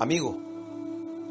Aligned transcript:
Amigo 0.00 0.36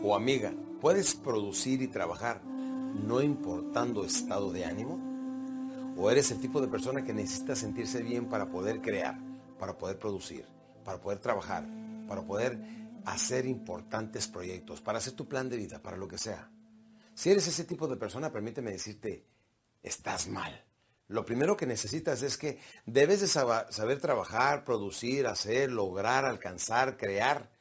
o 0.01 0.15
amiga, 0.15 0.53
¿puedes 0.79 1.15
producir 1.15 1.81
y 1.81 1.89
trabajar 1.89 2.41
no 2.45 3.21
importando 3.21 4.05
estado 4.05 4.53
de 4.53 4.63
ánimo? 4.63 5.93
¿O 5.97 6.09
eres 6.09 6.31
el 6.31 6.39
tipo 6.39 6.61
de 6.61 6.69
persona 6.69 7.03
que 7.03 7.13
necesita 7.13 7.57
sentirse 7.57 8.01
bien 8.01 8.29
para 8.29 8.49
poder 8.49 8.79
crear, 8.79 9.19
para 9.59 9.77
poder 9.77 9.99
producir, 9.99 10.47
para 10.85 11.01
poder 11.01 11.19
trabajar, 11.19 11.67
para 12.07 12.21
poder 12.21 12.57
hacer 13.05 13.45
importantes 13.47 14.29
proyectos, 14.29 14.79
para 14.79 14.99
hacer 14.99 15.11
tu 15.11 15.27
plan 15.27 15.49
de 15.49 15.57
vida, 15.57 15.81
para 15.81 15.97
lo 15.97 16.07
que 16.07 16.17
sea? 16.17 16.49
Si 17.15 17.31
eres 17.31 17.45
ese 17.49 17.65
tipo 17.65 17.89
de 17.89 17.97
persona, 17.97 18.31
permíteme 18.31 18.71
decirte, 18.71 19.25
estás 19.81 20.29
mal. 20.29 20.63
Lo 21.09 21.25
primero 21.25 21.57
que 21.57 21.65
necesitas 21.65 22.21
es 22.21 22.37
que 22.37 22.59
debes 22.85 23.19
de 23.19 23.27
saber 23.27 23.99
trabajar, 23.99 24.63
producir, 24.63 25.27
hacer, 25.27 25.69
lograr, 25.69 26.23
alcanzar, 26.23 26.95
crear 26.95 27.51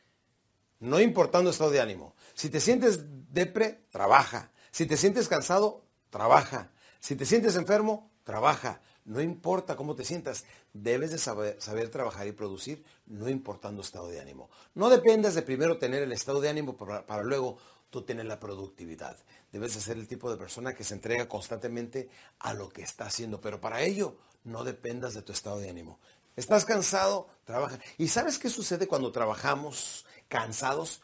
no 0.83 1.01
importando 1.01 1.51
estado 1.51 1.71
de 1.71 1.81
ánimo. 1.81 2.15
Si 2.35 2.51
te 2.51 2.59
sientes 2.59 3.05
depre, 3.33 3.85
trabaja. 3.91 4.51
Si 4.73 4.85
te 4.85 4.97
sientes 4.97 5.29
cansado, 5.29 5.85
trabaja. 6.11 6.73
Si 6.99 7.15
te 7.15 7.25
sientes 7.25 7.55
enfermo, 7.55 8.11
trabaja. 8.25 8.83
No 9.05 9.21
importa 9.21 9.77
cómo 9.77 9.95
te 9.95 10.05
sientas, 10.05 10.45
debes 10.73 11.13
de 11.13 11.19
saber, 11.19 11.89
trabajar 11.91 12.27
y 12.27 12.33
producir, 12.33 12.85
no 13.07 13.29
importando 13.29 13.83
estado 13.83 14.09
de 14.09 14.21
ánimo. 14.21 14.51
No 14.75 14.91
dependas 14.91 15.35
de 15.35 15.43
primero 15.43 15.79
tener 15.79 16.03
el 16.03 16.13
estado 16.13 16.41
de 16.41 16.49
ánimo 16.49 16.77
para, 16.77 17.07
para 17.07 17.23
luego 17.23 17.59
tú 17.91 18.03
tener 18.03 18.27
la 18.27 18.41
productividad. 18.41 19.17
Debes 19.53 19.75
de 19.75 19.81
ser 19.81 19.97
el 19.99 20.09
tipo 20.09 20.33
de 20.33 20.37
persona 20.37 20.75
que 20.75 20.83
se 20.83 20.95
entrega 20.95 21.29
constantemente 21.29 22.09
a 22.41 22.55
lo 22.55 22.69
que 22.69 22.83
está 22.83 23.07
haciendo, 23.07 23.41
pero 23.41 23.61
para 23.61 23.83
ello 23.83 24.17
no 24.43 24.65
dependas 24.65 25.15
de 25.15 25.23
tu 25.23 25.31
estado 25.31 25.61
de 25.61 25.71
ánimo. 25.71 26.01
¿Estás 26.35 26.65
cansado? 26.65 27.29
Trabaja. 27.45 27.79
¿Y 27.99 28.09
sabes 28.09 28.39
qué 28.39 28.49
sucede 28.49 28.87
cuando 28.89 29.13
trabajamos 29.13 30.07
cansados? 30.33 31.03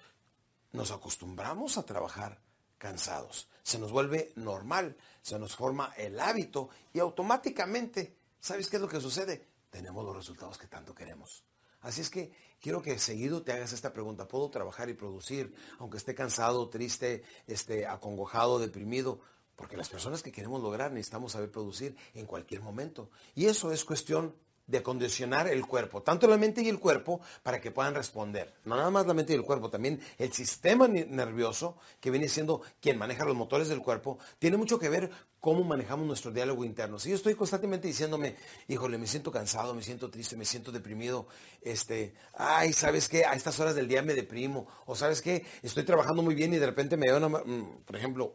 Nos 0.72 0.90
acostumbramos 0.90 1.76
a 1.76 1.82
trabajar 1.82 2.40
cansados. 2.78 3.46
Se 3.62 3.78
nos 3.78 3.92
vuelve 3.92 4.32
normal, 4.36 4.96
se 5.20 5.38
nos 5.38 5.54
forma 5.54 5.92
el 5.98 6.18
hábito 6.18 6.70
y 6.94 7.00
automáticamente, 7.00 8.16
¿sabes 8.40 8.70
qué 8.70 8.76
es 8.76 8.82
lo 8.82 8.88
que 8.88 9.02
sucede? 9.02 9.46
Tenemos 9.68 10.02
los 10.02 10.16
resultados 10.16 10.56
que 10.56 10.66
tanto 10.66 10.94
queremos. 10.94 11.44
Así 11.82 12.00
es 12.00 12.08
que 12.08 12.32
quiero 12.58 12.80
que 12.80 12.98
seguido 12.98 13.42
te 13.42 13.52
hagas 13.52 13.74
esta 13.74 13.92
pregunta. 13.92 14.26
¿Puedo 14.26 14.48
trabajar 14.48 14.88
y 14.88 14.94
producir 14.94 15.54
aunque 15.78 15.98
esté 15.98 16.14
cansado, 16.14 16.70
triste, 16.70 17.22
esté 17.46 17.86
acongojado, 17.86 18.58
deprimido? 18.58 19.20
Porque 19.56 19.76
las 19.76 19.90
personas 19.90 20.22
que 20.22 20.32
queremos 20.32 20.62
lograr 20.62 20.90
necesitamos 20.90 21.32
saber 21.32 21.50
producir 21.50 21.94
en 22.14 22.24
cualquier 22.24 22.62
momento. 22.62 23.10
Y 23.34 23.44
eso 23.44 23.72
es 23.72 23.84
cuestión 23.84 24.34
de 24.68 24.78
acondicionar 24.78 25.48
el 25.48 25.66
cuerpo, 25.66 26.02
tanto 26.02 26.28
la 26.28 26.36
mente 26.36 26.62
y 26.62 26.68
el 26.68 26.78
cuerpo, 26.78 27.20
para 27.42 27.60
que 27.60 27.72
puedan 27.72 27.94
responder. 27.94 28.54
No 28.64 28.76
nada 28.76 28.90
más 28.90 29.06
la 29.06 29.14
mente 29.14 29.32
y 29.32 29.36
el 29.36 29.42
cuerpo, 29.42 29.70
también 29.70 30.00
el 30.18 30.32
sistema 30.32 30.86
nervioso, 30.86 31.76
que 32.00 32.10
viene 32.10 32.28
siendo 32.28 32.62
quien 32.80 32.98
maneja 32.98 33.24
los 33.24 33.34
motores 33.34 33.68
del 33.68 33.80
cuerpo, 33.80 34.18
tiene 34.38 34.56
mucho 34.56 34.78
que 34.78 34.88
ver 34.88 35.10
cómo 35.40 35.64
manejamos 35.64 36.06
nuestro 36.06 36.30
diálogo 36.30 36.64
interno. 36.64 36.98
Si 36.98 37.10
yo 37.10 37.16
estoy 37.16 37.34
constantemente 37.34 37.88
diciéndome, 37.88 38.36
híjole, 38.68 38.98
me 38.98 39.06
siento 39.06 39.32
cansado, 39.32 39.74
me 39.74 39.82
siento 39.82 40.10
triste, 40.10 40.36
me 40.36 40.44
siento 40.44 40.70
deprimido, 40.70 41.28
este, 41.62 42.14
ay, 42.34 42.72
¿sabes 42.72 43.08
qué? 43.08 43.24
A 43.24 43.32
estas 43.32 43.58
horas 43.60 43.74
del 43.74 43.88
día 43.88 44.02
me 44.02 44.14
deprimo, 44.14 44.66
o 44.86 44.94
¿sabes 44.94 45.22
qué? 45.22 45.46
Estoy 45.62 45.84
trabajando 45.84 46.22
muy 46.22 46.34
bien 46.34 46.52
y 46.52 46.58
de 46.58 46.66
repente 46.66 46.96
me 46.96 47.10
da 47.10 47.16
una, 47.16 47.28
mm, 47.28 47.84
por 47.86 47.96
ejemplo, 47.96 48.34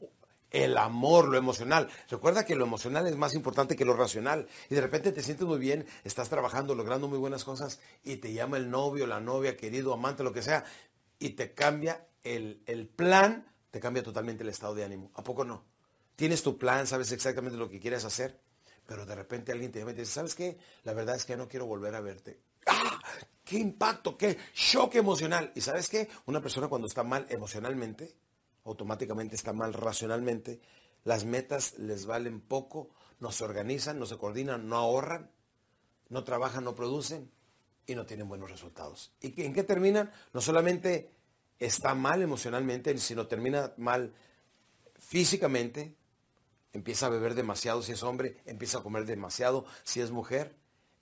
el 0.53 0.77
amor, 0.77 1.27
lo 1.27 1.37
emocional. 1.37 1.89
Recuerda 2.09 2.45
que 2.45 2.55
lo 2.55 2.63
emocional 2.63 3.07
es 3.07 3.17
más 3.17 3.33
importante 3.33 3.75
que 3.75 3.83
lo 3.83 3.95
racional. 3.95 4.47
Y 4.69 4.75
de 4.75 4.81
repente 4.81 5.11
te 5.11 5.23
sientes 5.23 5.45
muy 5.45 5.59
bien, 5.59 5.85
estás 6.05 6.29
trabajando, 6.29 6.75
logrando 6.75 7.09
muy 7.09 7.17
buenas 7.17 7.43
cosas 7.43 7.81
y 8.03 8.17
te 8.17 8.31
llama 8.31 8.57
el 8.57 8.69
novio, 8.69 9.07
la 9.07 9.19
novia, 9.19 9.57
querido, 9.57 9.93
amante, 9.93 10.23
lo 10.23 10.31
que 10.31 10.43
sea, 10.43 10.63
y 11.19 11.31
te 11.31 11.53
cambia 11.53 12.07
el, 12.23 12.61
el 12.67 12.87
plan, 12.87 13.51
te 13.71 13.79
cambia 13.79 14.03
totalmente 14.03 14.43
el 14.43 14.49
estado 14.49 14.75
de 14.75 14.85
ánimo. 14.85 15.11
¿A 15.15 15.23
poco 15.23 15.43
no? 15.43 15.65
Tienes 16.15 16.43
tu 16.43 16.57
plan, 16.59 16.85
sabes 16.85 17.11
exactamente 17.11 17.57
lo 17.57 17.69
que 17.69 17.79
quieres 17.79 18.05
hacer, 18.05 18.39
pero 18.85 19.07
de 19.07 19.15
repente 19.15 19.51
alguien 19.51 19.71
te 19.71 19.79
llama 19.79 19.91
y 19.91 19.95
te 19.95 20.01
dice, 20.01 20.13
¿sabes 20.13 20.35
qué? 20.35 20.59
La 20.83 20.93
verdad 20.93 21.15
es 21.15 21.25
que 21.25 21.35
no 21.35 21.47
quiero 21.47 21.65
volver 21.65 21.95
a 21.95 22.01
verte. 22.01 22.39
¡Ah! 22.67 22.99
¡Qué 23.43 23.57
impacto! 23.57 24.15
¡Qué 24.17 24.37
shock 24.53 24.93
emocional! 24.95 25.51
¿Y 25.55 25.61
sabes 25.61 25.89
qué? 25.89 26.07
Una 26.27 26.41
persona 26.41 26.67
cuando 26.67 26.87
está 26.87 27.03
mal 27.03 27.25
emocionalmente, 27.29 28.15
automáticamente 28.63 29.35
está 29.35 29.53
mal 29.53 29.73
racionalmente, 29.73 30.61
las 31.03 31.25
metas 31.25 31.77
les 31.77 32.05
valen 32.05 32.39
poco, 32.39 32.89
no 33.19 33.31
se 33.31 33.43
organizan, 33.43 33.99
no 33.99 34.05
se 34.05 34.17
coordinan, 34.17 34.67
no 34.67 34.77
ahorran, 34.77 35.31
no 36.09 36.23
trabajan, 36.23 36.63
no 36.63 36.75
producen 36.75 37.31
y 37.85 37.95
no 37.95 38.05
tienen 38.05 38.29
buenos 38.29 38.49
resultados. 38.49 39.13
¿Y 39.19 39.43
en 39.43 39.53
qué 39.53 39.63
terminan? 39.63 40.11
No 40.33 40.41
solamente 40.41 41.11
está 41.59 41.93
mal 41.95 42.21
emocionalmente, 42.21 42.97
sino 42.97 43.27
termina 43.27 43.73
mal 43.77 44.13
físicamente, 44.95 45.95
empieza 46.71 47.07
a 47.07 47.09
beber 47.09 47.35
demasiado 47.35 47.81
si 47.81 47.91
es 47.91 48.03
hombre, 48.03 48.37
empieza 48.45 48.79
a 48.79 48.83
comer 48.83 49.05
demasiado 49.05 49.65
si 49.83 49.99
es 49.99 50.11
mujer, 50.11 50.55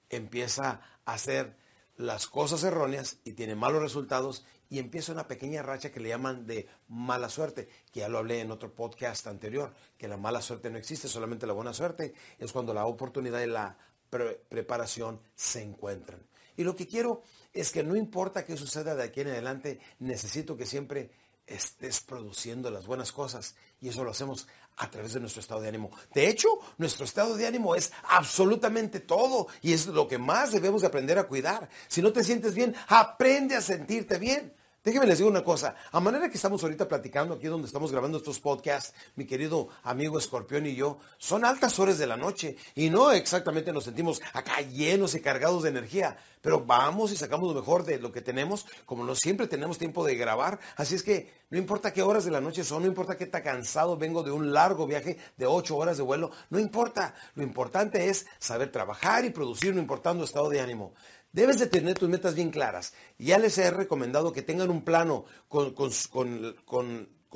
empieza 0.09 0.81
a 1.05 1.13
hacer 1.13 1.55
las 1.95 2.27
cosas 2.27 2.63
erróneas 2.63 3.17
y 3.23 3.33
tiene 3.33 3.55
malos 3.55 3.81
resultados 3.81 4.45
y 4.71 4.79
empieza 4.79 5.11
una 5.11 5.27
pequeña 5.27 5.61
racha 5.61 5.91
que 5.91 5.99
le 5.99 6.07
llaman 6.07 6.47
de 6.47 6.65
mala 6.87 7.27
suerte, 7.27 7.67
que 7.91 7.99
ya 7.99 8.07
lo 8.07 8.19
hablé 8.19 8.39
en 8.39 8.51
otro 8.51 8.73
podcast 8.73 9.27
anterior, 9.27 9.73
que 9.97 10.07
la 10.07 10.15
mala 10.15 10.41
suerte 10.41 10.69
no 10.69 10.77
existe, 10.77 11.09
solamente 11.09 11.45
la 11.45 11.51
buena 11.51 11.73
suerte 11.73 12.13
es 12.39 12.53
cuando 12.53 12.73
la 12.73 12.85
oportunidad 12.85 13.41
y 13.41 13.47
la 13.47 13.77
preparación 14.09 15.19
se 15.35 15.61
encuentran. 15.61 16.25
Y 16.55 16.63
lo 16.63 16.77
que 16.77 16.87
quiero 16.87 17.21
es 17.51 17.71
que 17.71 17.83
no 17.83 17.97
importa 17.97 18.45
qué 18.45 18.55
suceda 18.55 18.95
de 18.95 19.03
aquí 19.03 19.19
en 19.19 19.27
adelante, 19.27 19.81
necesito 19.99 20.55
que 20.55 20.65
siempre 20.65 21.11
estés 21.47 21.99
produciendo 21.99 22.71
las 22.71 22.85
buenas 22.85 23.11
cosas 23.11 23.55
y 23.81 23.89
eso 23.89 24.05
lo 24.05 24.11
hacemos 24.11 24.47
a 24.77 24.89
través 24.89 25.11
de 25.13 25.19
nuestro 25.19 25.41
estado 25.41 25.59
de 25.59 25.67
ánimo. 25.67 25.91
De 26.13 26.29
hecho, 26.29 26.47
nuestro 26.77 27.03
estado 27.03 27.35
de 27.35 27.45
ánimo 27.45 27.75
es 27.75 27.91
absolutamente 28.03 29.01
todo 29.01 29.47
y 29.61 29.73
es 29.73 29.87
lo 29.87 30.07
que 30.07 30.17
más 30.17 30.53
debemos 30.53 30.79
de 30.81 30.87
aprender 30.87 31.19
a 31.19 31.27
cuidar. 31.27 31.69
Si 31.89 32.01
no 32.01 32.13
te 32.13 32.23
sientes 32.23 32.55
bien, 32.55 32.73
aprende 32.87 33.55
a 33.55 33.61
sentirte 33.61 34.17
bien. 34.17 34.53
Déjeme 34.83 35.05
les 35.05 35.19
digo 35.19 35.29
una 35.29 35.43
cosa, 35.43 35.75
a 35.91 35.99
manera 35.99 36.27
que 36.27 36.37
estamos 36.37 36.63
ahorita 36.63 36.87
platicando 36.87 37.35
aquí 37.35 37.45
donde 37.45 37.67
estamos 37.67 37.91
grabando 37.91 38.17
estos 38.17 38.39
podcasts, 38.39 38.95
mi 39.15 39.27
querido 39.27 39.67
amigo 39.83 40.17
Escorpión 40.17 40.65
y 40.65 40.73
yo, 40.73 40.97
son 41.19 41.45
altas 41.45 41.77
horas 41.77 41.99
de 41.99 42.07
la 42.07 42.17
noche 42.17 42.57
y 42.73 42.89
no 42.89 43.11
exactamente 43.11 43.71
nos 43.71 43.83
sentimos 43.83 44.23
acá 44.33 44.59
llenos 44.61 45.13
y 45.13 45.21
cargados 45.21 45.61
de 45.61 45.69
energía, 45.69 46.17
pero 46.41 46.65
vamos 46.65 47.11
y 47.11 47.15
sacamos 47.15 47.53
lo 47.53 47.61
mejor 47.61 47.85
de 47.85 47.99
lo 47.99 48.11
que 48.11 48.21
tenemos, 48.21 48.65
como 48.87 49.03
no 49.03 49.13
siempre 49.13 49.45
tenemos 49.45 49.77
tiempo 49.77 50.03
de 50.03 50.15
grabar, 50.15 50.59
así 50.77 50.95
es 50.95 51.03
que 51.03 51.31
no 51.51 51.59
importa 51.59 51.93
qué 51.93 52.01
horas 52.01 52.25
de 52.25 52.31
la 52.31 52.41
noche 52.41 52.63
son, 52.63 52.81
no 52.81 52.87
importa 52.87 53.17
qué 53.17 53.27
tan 53.27 53.43
cansado 53.43 53.97
vengo 53.97 54.23
de 54.23 54.31
un 54.31 54.51
largo 54.51 54.87
viaje 54.87 55.19
de 55.37 55.45
ocho 55.45 55.77
horas 55.77 55.97
de 55.97 56.03
vuelo, 56.03 56.31
no 56.49 56.57
importa, 56.57 57.13
lo 57.35 57.43
importante 57.43 58.09
es 58.09 58.25
saber 58.39 58.71
trabajar 58.71 59.25
y 59.25 59.29
producir 59.29 59.75
no 59.75 59.79
importando 59.79 60.23
estado 60.23 60.49
de 60.49 60.59
ánimo. 60.59 60.95
Debes 61.33 61.59
de 61.59 61.67
tener 61.67 61.97
tus 61.97 62.09
metas 62.09 62.35
bien 62.35 62.51
claras. 62.51 62.93
Ya 63.17 63.37
les 63.37 63.57
he 63.57 63.71
recomendado 63.71 64.33
que 64.33 64.41
tengan 64.41 64.69
un 64.69 64.83
plano 64.83 65.25
con, 65.47 65.73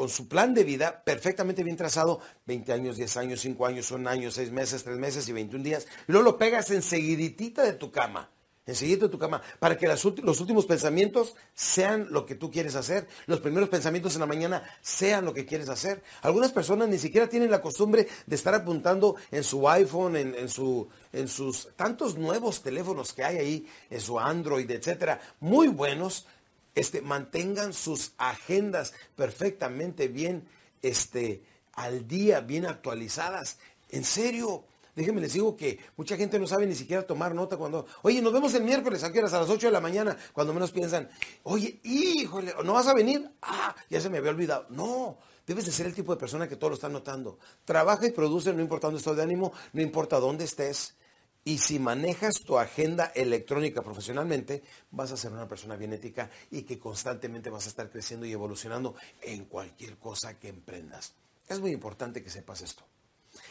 su 0.10 0.28
plan 0.28 0.54
de 0.54 0.64
vida 0.64 1.04
perfectamente 1.04 1.64
bien 1.64 1.78
trazado, 1.78 2.20
20 2.46 2.74
años, 2.74 2.98
10 2.98 3.18
años, 3.18 3.42
5 3.42 3.66
años, 3.66 3.92
1 3.92 4.10
año, 4.10 4.32
6 4.32 4.52
meses, 4.52 4.84
3 4.84 4.98
meses 4.98 5.30
y 5.30 5.34
21 5.34 5.64
días. 5.64 5.88
Luego 6.08 6.26
lo 6.26 6.38
pegas 6.38 6.70
enseguidita 6.72 7.64
de 7.64 7.74
tu 7.74 7.92
cama 7.92 8.30
enseguida 8.68 9.02
de 9.02 9.10
tu 9.10 9.20
cama, 9.20 9.42
para 9.60 9.78
que 9.78 9.88
los 9.88 10.06
últimos 10.42 10.66
pensamientos 10.66 11.36
sean 11.54 12.08
lo 12.10 12.26
que 12.26 12.36
tú 12.36 12.50
quieres 12.52 12.76
hacer, 12.76 13.08
los 13.28 13.40
primeros 13.40 13.70
pensamientos 13.70 14.16
en 14.16 14.22
la 14.22 14.26
mañana 14.26 14.64
sean 14.82 15.26
lo 15.26 15.34
que 15.34 15.46
quieres 15.46 15.70
hacer. 15.70 16.02
Algunas 16.22 16.52
personas 16.52 16.90
ni 16.90 16.98
siquiera 16.98 17.30
tienen 17.30 17.52
la 17.52 17.62
costumbre 17.62 18.08
de 18.26 18.36
estar 18.36 18.56
apuntando 18.56 19.16
en 19.32 19.44
su 19.44 19.70
iPhone, 19.70 20.16
en, 20.16 20.50
su, 20.50 20.88
en 21.14 21.28
sus 21.28 21.70
tantos 21.76 22.18
nuevos 22.18 22.62
teléfonos 22.62 23.14
que 23.14 23.24
hay 23.24 23.38
ahí, 23.38 23.68
en 23.90 24.02
su 24.02 24.20
Android, 24.20 24.70
etcétera, 24.70 25.22
muy 25.40 25.68
buenos, 25.68 26.26
este, 26.74 27.02
mantengan 27.02 27.74
sus 27.74 28.14
agendas 28.18 28.94
perfectamente 29.16 30.08
bien 30.08 30.48
este, 30.82 31.42
al 31.74 32.08
día, 32.08 32.42
bien 32.42 32.66
actualizadas. 32.66 33.58
En 33.90 34.04
serio, 34.04 34.64
Déjenme 34.96 35.20
les 35.20 35.34
digo 35.34 35.58
que 35.58 35.78
mucha 35.98 36.16
gente 36.16 36.40
no 36.40 36.48
sabe 36.48 36.66
ni 36.66 36.74
siquiera 36.74 37.06
tomar 37.06 37.36
nota 37.36 37.58
cuando, 37.58 37.86
oye, 38.04 38.22
nos 38.22 38.32
vemos 38.32 38.54
el 38.54 38.64
miércoles, 38.64 39.04
¿a 39.04 39.12
qué 39.12 39.20
horas? 39.20 39.34
A 39.34 39.42
las 39.42 39.50
8 39.50 39.68
de 39.68 39.74
la 39.74 39.82
mañana, 39.82 40.18
cuando 40.32 40.54
menos 40.54 40.72
piensan, 40.72 41.10
oye, 41.44 41.82
híjole, 41.84 42.54
¿no 42.64 42.74
vas 42.74 42.88
a 42.88 42.94
venir? 42.94 43.30
Ah, 43.42 43.76
ya 43.90 44.00
se 44.00 44.10
me 44.10 44.20
había 44.20 44.32
olvidado. 44.32 44.68
No, 44.70 45.18
debes 45.46 45.66
de 45.66 45.74
ser 45.74 45.86
el 45.88 45.94
tipo 45.94 46.14
de 46.14 46.20
persona 46.20 46.48
que 46.48 46.56
todo 46.56 46.70
lo 46.70 46.76
está 46.76 46.88
notando. 46.88 47.40
Trabaja 47.66 48.08
y 48.08 48.12
produce, 48.12 48.54
no 48.54 48.62
importando 48.62 48.98
estado 48.98 49.18
de 49.18 49.24
ánimo, 49.24 49.52
no 49.74 49.82
importa 49.82 50.20
dónde 50.20 50.46
estés. 50.46 50.96
Y 51.44 51.58
si 51.58 51.78
manejas 51.78 52.36
tu 52.46 52.58
agenda 52.58 53.12
electrónica 53.14 53.82
profesionalmente, 53.82 54.64
vas 54.92 55.12
a 55.12 55.18
ser 55.18 55.34
una 55.34 55.48
persona 55.48 55.76
bien 55.76 55.92
ética 55.92 56.32
y 56.50 56.64
que 56.64 56.80
constantemente 56.80 57.50
vas 57.50 57.66
a 57.66 57.70
estar 57.70 57.90
creciendo 57.92 58.26
y 58.26 58.32
evolucionando 58.32 58.96
en 59.22 59.44
cualquier 59.46 59.98
cosa 59.98 60.40
que 60.40 60.48
emprendas. 60.48 61.14
Es 61.48 61.60
muy 61.60 61.72
importante 61.72 62.24
que 62.24 62.30
sepas 62.30 62.62
esto. 62.62 62.84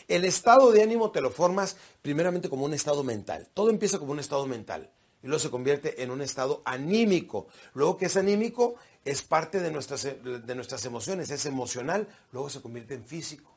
El 0.09 0.25
estado 0.25 0.73
de 0.73 0.83
ánimo 0.83 1.11
te 1.11 1.21
lo 1.21 1.31
formas 1.31 1.77
primeramente 2.03 2.49
como 2.49 2.65
un 2.65 2.75
estado 2.75 3.05
mental. 3.05 3.49
Todo 3.55 3.71
empieza 3.71 3.99
como 3.99 4.13
un 4.13 4.21
estado 4.21 4.47
mental. 4.47 4.91
y 5.23 5.27
luego 5.27 5.41
se 5.41 5.51
convierte 5.51 6.03
en 6.03 6.11
un 6.11 6.21
estado 6.21 6.61
anímico. 6.67 7.47
Luego 7.73 7.97
que 7.97 8.07
es 8.07 8.17
anímico 8.17 8.75
es 9.05 9.23
parte 9.23 9.61
de 9.61 9.71
nuestras, 9.71 10.03
de 10.03 10.55
nuestras 10.55 10.85
emociones, 10.85 11.31
es 11.31 11.47
emocional, 11.47 12.09
luego 12.33 12.51
se 12.51 12.61
convierte 12.61 12.95
en 12.95 13.05
físico. 13.05 13.51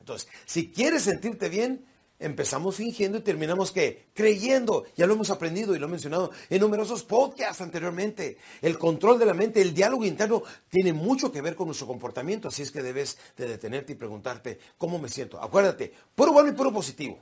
Entonces, 0.00 0.28
si 0.46 0.72
quieres 0.72 1.02
sentirte 1.02 1.48
bien, 1.48 1.86
empezamos 2.22 2.76
fingiendo 2.76 3.18
y 3.18 3.20
terminamos. 3.20 3.72
Creyendo. 4.14 4.84
Ya 4.96 5.06
lo 5.06 5.14
hemos 5.14 5.30
aprendido 5.30 5.74
y 5.74 5.78
lo 5.78 5.86
he 5.86 5.90
mencionado 5.90 6.30
en 6.48 6.60
numerosos 6.60 7.04
podcasts 7.04 7.60
anteriormente. 7.60 8.38
El 8.60 8.78
control 8.78 9.18
de 9.18 9.26
la 9.26 9.34
mente, 9.34 9.60
el 9.60 9.74
diálogo 9.74 10.04
interno 10.04 10.42
tiene 10.68 10.92
mucho 10.92 11.30
que 11.30 11.40
ver 11.40 11.56
con 11.56 11.66
nuestro 11.66 11.86
comportamiento, 11.86 12.48
así 12.48 12.62
es 12.62 12.70
que 12.70 12.82
debes 12.82 13.18
de 13.36 13.46
detenerte 13.46 13.92
y 13.92 13.96
preguntarte, 13.96 14.58
¿cómo 14.78 14.98
me 14.98 15.08
siento? 15.08 15.40
Acuérdate, 15.42 15.92
puro 16.14 16.32
bueno 16.32 16.48
y 16.48 16.52
puro 16.52 16.72
positivo. 16.72 17.18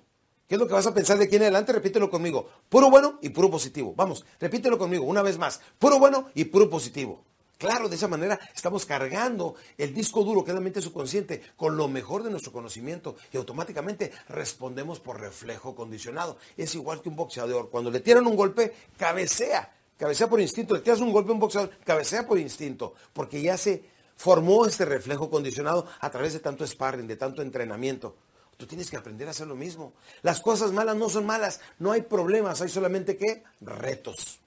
¿Qué 0.48 0.56
es 0.56 0.60
lo 0.60 0.66
que 0.66 0.74
vas 0.74 0.86
a 0.86 0.94
pensar 0.94 1.16
de 1.16 1.26
aquí 1.26 1.36
en 1.36 1.42
adelante? 1.42 1.72
Repítelo 1.72 2.10
conmigo. 2.10 2.48
Puro 2.68 2.90
bueno 2.90 3.18
y 3.22 3.28
puro 3.28 3.50
positivo. 3.50 3.94
Vamos, 3.96 4.24
repítelo 4.40 4.78
conmigo 4.78 5.04
una 5.04 5.22
vez 5.22 5.38
más. 5.38 5.60
Puro 5.78 5.98
bueno 6.00 6.28
y 6.34 6.46
puro 6.46 6.68
positivo. 6.68 7.24
Claro, 7.60 7.90
de 7.90 7.96
esa 7.96 8.08
manera 8.08 8.40
estamos 8.54 8.86
cargando 8.86 9.54
el 9.76 9.92
disco 9.92 10.24
duro, 10.24 10.42
que 10.42 10.50
es 10.50 10.54
la 10.54 10.62
mente 10.62 10.80
subconsciente, 10.80 11.42
con 11.58 11.76
lo 11.76 11.88
mejor 11.88 12.22
de 12.22 12.30
nuestro 12.30 12.52
conocimiento 12.52 13.16
y 13.34 13.36
automáticamente 13.36 14.12
respondemos 14.30 14.98
por 14.98 15.20
reflejo 15.20 15.74
condicionado. 15.74 16.38
Es 16.56 16.74
igual 16.74 17.02
que 17.02 17.10
un 17.10 17.16
boxeador. 17.16 17.68
Cuando 17.68 17.90
le 17.90 18.00
tiran 18.00 18.26
un 18.26 18.34
golpe, 18.34 18.72
cabecea. 18.96 19.70
Cabecea 19.98 20.26
por 20.30 20.40
instinto. 20.40 20.74
Le 20.74 20.80
tiras 20.80 21.00
un 21.00 21.12
golpe 21.12 21.32
a 21.32 21.34
un 21.34 21.40
boxeador, 21.40 21.68
cabecea 21.84 22.26
por 22.26 22.38
instinto. 22.38 22.94
Porque 23.12 23.42
ya 23.42 23.58
se 23.58 23.84
formó 24.16 24.64
este 24.64 24.86
reflejo 24.86 25.28
condicionado 25.28 25.86
a 26.00 26.10
través 26.10 26.32
de 26.32 26.40
tanto 26.40 26.66
sparring, 26.66 27.06
de 27.06 27.16
tanto 27.16 27.42
entrenamiento. 27.42 28.16
Tú 28.56 28.64
tienes 28.64 28.88
que 28.88 28.96
aprender 28.96 29.28
a 29.28 29.32
hacer 29.32 29.46
lo 29.46 29.54
mismo. 29.54 29.92
Las 30.22 30.40
cosas 30.40 30.72
malas 30.72 30.96
no 30.96 31.10
son 31.10 31.26
malas. 31.26 31.60
No 31.78 31.92
hay 31.92 32.00
problemas. 32.00 32.62
Hay 32.62 32.70
solamente 32.70 33.18
que 33.18 33.42
retos. 33.60 34.40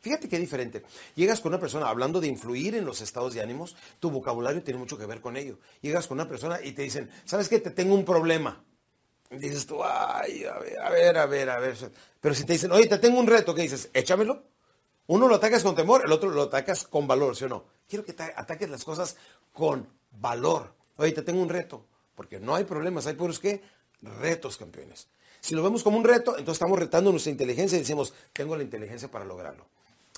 Fíjate 0.00 0.28
qué 0.28 0.38
diferente. 0.38 0.82
Llegas 1.14 1.40
con 1.40 1.52
una 1.52 1.60
persona 1.60 1.88
hablando 1.88 2.20
de 2.20 2.26
influir 2.26 2.74
en 2.74 2.86
los 2.86 3.00
estados 3.02 3.34
de 3.34 3.42
ánimos, 3.42 3.76
tu 3.98 4.10
vocabulario 4.10 4.62
tiene 4.62 4.80
mucho 4.80 4.96
que 4.96 5.06
ver 5.06 5.20
con 5.20 5.36
ello. 5.36 5.58
Llegas 5.82 6.06
con 6.06 6.16
una 6.18 6.28
persona 6.28 6.58
y 6.62 6.72
te 6.72 6.82
dicen, 6.82 7.10
¿sabes 7.24 7.48
qué? 7.48 7.60
Te 7.60 7.70
tengo 7.70 7.94
un 7.94 8.04
problema. 8.04 8.64
Dices 9.30 9.66
tú, 9.66 9.84
ay, 9.84 10.44
a 10.44 10.58
ver, 10.58 10.80
a 10.80 10.90
ver, 10.90 11.18
a 11.18 11.26
ver, 11.26 11.50
a 11.50 11.58
ver. 11.58 11.76
Pero 12.20 12.34
si 12.34 12.44
te 12.44 12.54
dicen, 12.54 12.72
oye, 12.72 12.86
te 12.86 12.98
tengo 12.98 13.20
un 13.20 13.26
reto, 13.26 13.54
¿qué 13.54 13.62
dices? 13.62 13.90
Échamelo. 13.92 14.42
Uno 15.06 15.28
lo 15.28 15.34
atacas 15.34 15.62
con 15.62 15.74
temor, 15.74 16.02
el 16.04 16.12
otro 16.12 16.30
lo 16.30 16.42
atacas 16.42 16.84
con 16.84 17.06
valor, 17.06 17.36
¿sí 17.36 17.44
o 17.44 17.48
no? 17.48 17.64
Quiero 17.88 18.04
que 18.04 18.14
ataques 18.36 18.70
las 18.70 18.84
cosas 18.84 19.16
con 19.52 19.88
valor. 20.12 20.72
Oye, 20.96 21.12
te 21.12 21.22
tengo 21.22 21.42
un 21.42 21.48
reto. 21.48 21.84
Porque 22.14 22.40
no 22.40 22.54
hay 22.54 22.64
problemas, 22.64 23.06
hay 23.06 23.14
puros 23.14 23.38
que 23.38 23.62
retos, 24.02 24.56
campeones. 24.56 25.08
Si 25.40 25.54
lo 25.54 25.62
vemos 25.62 25.82
como 25.82 25.96
un 25.96 26.04
reto, 26.04 26.32
entonces 26.32 26.54
estamos 26.54 26.78
retando 26.78 27.10
nuestra 27.10 27.30
inteligencia 27.30 27.76
y 27.76 27.80
decimos, 27.80 28.14
tengo 28.32 28.56
la 28.56 28.62
inteligencia 28.62 29.10
para 29.10 29.24
lograrlo. 29.24 29.66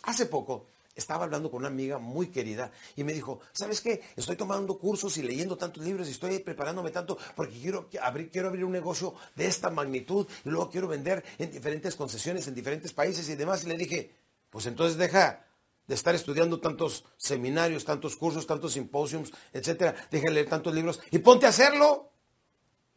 Hace 0.02 0.26
poco 0.26 0.66
estaba 0.94 1.24
hablando 1.24 1.50
con 1.50 1.60
una 1.60 1.68
amiga 1.68 1.98
muy 1.98 2.28
querida 2.28 2.70
y 2.96 3.04
me 3.04 3.12
dijo, 3.12 3.40
¿sabes 3.52 3.80
qué? 3.80 4.02
Estoy 4.16 4.36
tomando 4.36 4.78
cursos 4.78 5.16
y 5.16 5.22
leyendo 5.22 5.56
tantos 5.56 5.82
libros 5.84 6.08
y 6.08 6.10
estoy 6.10 6.38
preparándome 6.40 6.90
tanto 6.90 7.16
porque 7.34 7.58
quiero 7.58 7.88
abrir, 8.02 8.30
quiero 8.30 8.48
abrir 8.48 8.64
un 8.64 8.72
negocio 8.72 9.14
de 9.34 9.46
esta 9.46 9.70
magnitud 9.70 10.26
y 10.44 10.50
luego 10.50 10.70
quiero 10.70 10.88
vender 10.88 11.24
en 11.38 11.50
diferentes 11.50 11.96
concesiones, 11.96 12.46
en 12.46 12.54
diferentes 12.54 12.92
países 12.92 13.28
y 13.28 13.36
demás. 13.36 13.64
Y 13.64 13.68
le 13.68 13.76
dije, 13.76 14.14
pues 14.50 14.66
entonces 14.66 14.98
deja 14.98 15.46
de 15.86 15.94
estar 15.94 16.14
estudiando 16.14 16.60
tantos 16.60 17.04
seminarios, 17.16 17.84
tantos 17.84 18.16
cursos, 18.16 18.46
tantos 18.46 18.74
simposiums, 18.74 19.32
etcétera, 19.52 19.94
deja 20.10 20.26
de 20.26 20.32
leer 20.32 20.48
tantos 20.48 20.74
libros 20.74 21.00
y 21.10 21.18
ponte 21.18 21.46
a 21.46 21.50
hacerlo. 21.50 22.10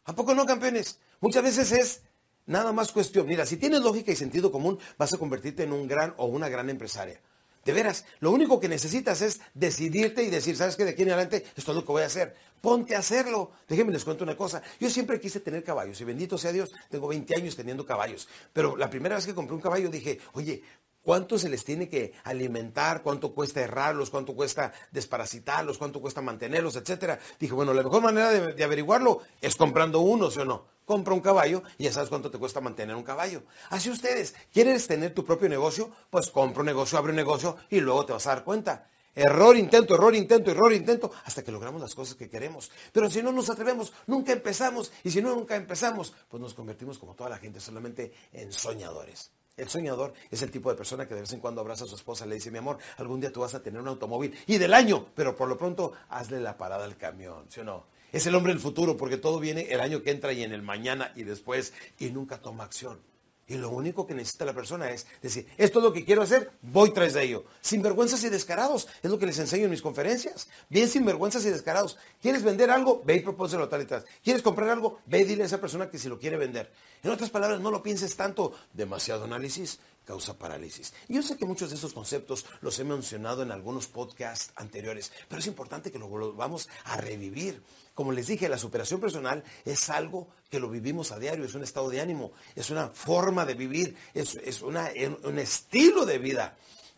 ¿A 0.04 0.14
poco 0.14 0.34
no, 0.34 0.46
campeones? 0.46 1.00
Muchas 1.20 1.42
veces 1.42 1.72
es 1.72 2.02
Nada 2.46 2.72
más 2.72 2.92
cuestión. 2.92 3.26
Mira, 3.26 3.44
si 3.44 3.56
tienes 3.56 3.80
lógica 3.80 4.12
y 4.12 4.16
sentido 4.16 4.52
común, 4.52 4.78
vas 4.98 5.12
a 5.12 5.18
convertirte 5.18 5.64
en 5.64 5.72
un 5.72 5.88
gran 5.88 6.14
o 6.16 6.26
una 6.26 6.48
gran 6.48 6.70
empresaria. 6.70 7.20
De 7.66 7.72
veras, 7.72 8.04
lo 8.20 8.30
único 8.30 8.60
que 8.60 8.68
necesitas 8.68 9.22
es 9.22 9.40
decidirte 9.52 10.22
y 10.22 10.30
decir, 10.30 10.56
¿sabes 10.56 10.76
qué? 10.76 10.84
De 10.84 10.92
aquí 10.92 11.02
en 11.02 11.10
adelante 11.10 11.44
esto 11.56 11.72
es 11.72 11.76
lo 11.76 11.84
que 11.84 11.90
voy 11.90 12.02
a 12.02 12.06
hacer. 12.06 12.36
Ponte 12.60 12.94
a 12.94 13.00
hacerlo. 13.00 13.50
Déjenme 13.68 13.92
les 13.92 14.04
cuento 14.04 14.22
una 14.22 14.36
cosa. 14.36 14.62
Yo 14.78 14.88
siempre 14.88 15.18
quise 15.18 15.40
tener 15.40 15.64
caballos 15.64 16.00
y 16.00 16.04
bendito 16.04 16.38
sea 16.38 16.52
Dios, 16.52 16.70
tengo 16.88 17.08
20 17.08 17.34
años 17.34 17.56
teniendo 17.56 17.84
caballos. 17.84 18.28
Pero 18.52 18.76
la 18.76 18.88
primera 18.88 19.16
vez 19.16 19.26
que 19.26 19.34
compré 19.34 19.56
un 19.56 19.60
caballo 19.60 19.90
dije, 19.90 20.20
oye, 20.34 20.62
¿Cuánto 21.06 21.38
se 21.38 21.48
les 21.48 21.64
tiene 21.64 21.88
que 21.88 22.14
alimentar? 22.24 23.04
¿Cuánto 23.04 23.32
cuesta 23.32 23.60
errarlos? 23.60 24.10
¿Cuánto 24.10 24.34
cuesta 24.34 24.72
desparasitarlos? 24.90 25.78
¿Cuánto 25.78 26.00
cuesta 26.00 26.20
mantenerlos? 26.20 26.74
Etcétera. 26.74 27.20
Dije, 27.38 27.54
bueno, 27.54 27.72
la 27.72 27.84
mejor 27.84 28.02
manera 28.02 28.28
de, 28.30 28.54
de 28.54 28.64
averiguarlo 28.64 29.20
es 29.40 29.54
comprando 29.54 30.00
uno, 30.00 30.32
¿sí 30.32 30.40
o 30.40 30.44
no? 30.44 30.66
compra 30.84 31.14
un 31.14 31.20
caballo 31.20 31.62
y 31.78 31.84
ya 31.84 31.92
sabes 31.92 32.08
cuánto 32.08 32.32
te 32.32 32.38
cuesta 32.38 32.60
mantener 32.60 32.96
un 32.96 33.04
caballo. 33.04 33.44
Así 33.70 33.88
ustedes, 33.88 34.34
¿quieres 34.52 34.88
tener 34.88 35.14
tu 35.14 35.24
propio 35.24 35.48
negocio? 35.48 35.92
Pues 36.10 36.28
compra 36.30 36.62
un 36.62 36.66
negocio, 36.66 36.98
abre 36.98 37.10
un 37.10 37.16
negocio 37.16 37.56
y 37.70 37.78
luego 37.78 38.04
te 38.04 38.12
vas 38.12 38.26
a 38.26 38.30
dar 38.30 38.42
cuenta. 38.42 38.90
Error, 39.14 39.56
intento, 39.56 39.94
error, 39.94 40.12
intento, 40.16 40.50
error, 40.50 40.72
intento, 40.72 41.12
hasta 41.24 41.44
que 41.44 41.52
logramos 41.52 41.80
las 41.80 41.94
cosas 41.94 42.16
que 42.16 42.28
queremos. 42.28 42.72
Pero 42.92 43.08
si 43.10 43.22
no 43.22 43.30
nos 43.30 43.48
atrevemos, 43.48 43.92
nunca 44.08 44.32
empezamos. 44.32 44.92
Y 45.04 45.12
si 45.12 45.22
no 45.22 45.36
nunca 45.36 45.54
empezamos, 45.54 46.12
pues 46.28 46.40
nos 46.40 46.52
convertimos 46.52 46.98
como 46.98 47.14
toda 47.14 47.30
la 47.30 47.38
gente, 47.38 47.60
solamente 47.60 48.12
en 48.32 48.52
soñadores. 48.52 49.30
El 49.56 49.70
soñador 49.70 50.12
es 50.30 50.42
el 50.42 50.50
tipo 50.50 50.68
de 50.68 50.76
persona 50.76 51.08
que 51.08 51.14
de 51.14 51.22
vez 51.22 51.32
en 51.32 51.40
cuando 51.40 51.62
abraza 51.62 51.84
a 51.84 51.86
su 51.88 51.94
esposa 51.94 52.26
y 52.26 52.28
le 52.28 52.34
dice, 52.34 52.50
mi 52.50 52.58
amor, 52.58 52.76
algún 52.98 53.20
día 53.20 53.32
tú 53.32 53.40
vas 53.40 53.54
a 53.54 53.62
tener 53.62 53.80
un 53.80 53.88
automóvil 53.88 54.38
y 54.46 54.58
del 54.58 54.74
año, 54.74 55.06
pero 55.14 55.34
por 55.34 55.48
lo 55.48 55.56
pronto 55.56 55.92
hazle 56.10 56.40
la 56.40 56.58
parada 56.58 56.84
al 56.84 56.98
camión, 56.98 57.46
¿sí 57.48 57.60
o 57.60 57.64
no? 57.64 57.86
Es 58.12 58.26
el 58.26 58.34
hombre 58.34 58.52
del 58.52 58.60
futuro 58.60 58.98
porque 58.98 59.16
todo 59.16 59.40
viene 59.40 59.72
el 59.72 59.80
año 59.80 60.02
que 60.02 60.10
entra 60.10 60.34
y 60.34 60.42
en 60.42 60.52
el 60.52 60.60
mañana 60.60 61.10
y 61.16 61.22
después 61.22 61.72
y 61.98 62.10
nunca 62.10 62.38
toma 62.38 62.64
acción. 62.64 63.00
Y 63.48 63.54
lo 63.58 63.70
único 63.70 64.06
que 64.06 64.14
necesita 64.14 64.44
la 64.44 64.54
persona 64.54 64.90
es 64.90 65.06
decir, 65.22 65.46
esto 65.56 65.78
es 65.78 65.84
lo 65.84 65.92
que 65.92 66.04
quiero 66.04 66.22
hacer, 66.22 66.50
voy 66.62 66.92
tras 66.92 67.14
de 67.14 67.22
ello. 67.22 67.44
Sin 67.60 67.80
vergüenzas 67.80 68.24
y 68.24 68.28
descarados, 68.28 68.88
es 69.02 69.10
lo 69.10 69.20
que 69.20 69.26
les 69.26 69.38
enseño 69.38 69.64
en 69.64 69.70
mis 69.70 69.82
conferencias. 69.82 70.48
Bien 70.68 70.88
sin 70.88 71.04
vergüenzas 71.04 71.44
y 71.46 71.50
descarados. 71.50 71.96
¿Quieres 72.20 72.42
vender 72.42 72.70
algo? 72.70 73.02
Ve 73.04 73.16
y 73.16 73.20
propóselo 73.20 73.68
tal 73.68 73.82
y 73.82 73.86
tal. 73.86 74.04
¿Quieres 74.24 74.42
comprar 74.42 74.68
algo? 74.70 74.98
Ve 75.06 75.20
y 75.20 75.24
dile 75.24 75.44
a 75.44 75.46
esa 75.46 75.60
persona 75.60 75.88
que 75.88 75.98
si 75.98 76.08
lo 76.08 76.18
quiere 76.18 76.36
vender. 76.36 76.72
En 77.04 77.10
otras 77.12 77.30
palabras, 77.30 77.60
no 77.60 77.70
lo 77.70 77.84
pienses 77.84 78.16
tanto, 78.16 78.52
demasiado 78.72 79.24
análisis 79.24 79.78
causa 80.06 80.38
parálisis. 80.38 80.94
Yo 81.08 81.20
sé 81.20 81.36
que 81.36 81.44
muchos 81.44 81.70
de 81.70 81.76
esos 81.76 81.92
conceptos 81.92 82.46
los 82.62 82.78
he 82.78 82.84
mencionado 82.84 83.42
en 83.42 83.50
algunos 83.50 83.88
podcasts 83.88 84.52
anteriores, 84.54 85.12
pero 85.28 85.40
es 85.40 85.46
importante 85.46 85.90
que 85.90 85.98
lo 85.98 86.08
volvamos 86.08 86.68
a 86.84 86.96
revivir. 86.96 87.62
Como 87.94 88.12
les 88.12 88.28
dije, 88.28 88.48
la 88.48 88.56
superación 88.56 89.00
personal 89.00 89.42
es 89.64 89.90
algo 89.90 90.28
que 90.48 90.60
lo 90.60 90.70
vivimos 90.70 91.10
a 91.12 91.18
diario, 91.18 91.44
es 91.44 91.54
un 91.54 91.64
estado 91.64 91.90
de 91.90 92.00
ánimo, 92.00 92.32
es 92.54 92.70
una 92.70 92.88
forma 92.88 93.44
de 93.44 93.54
vivir, 93.54 93.96
es, 94.14 94.62
un 94.62 95.38
estilo 95.38 96.06
de 96.06 96.18
vida. 96.18 96.56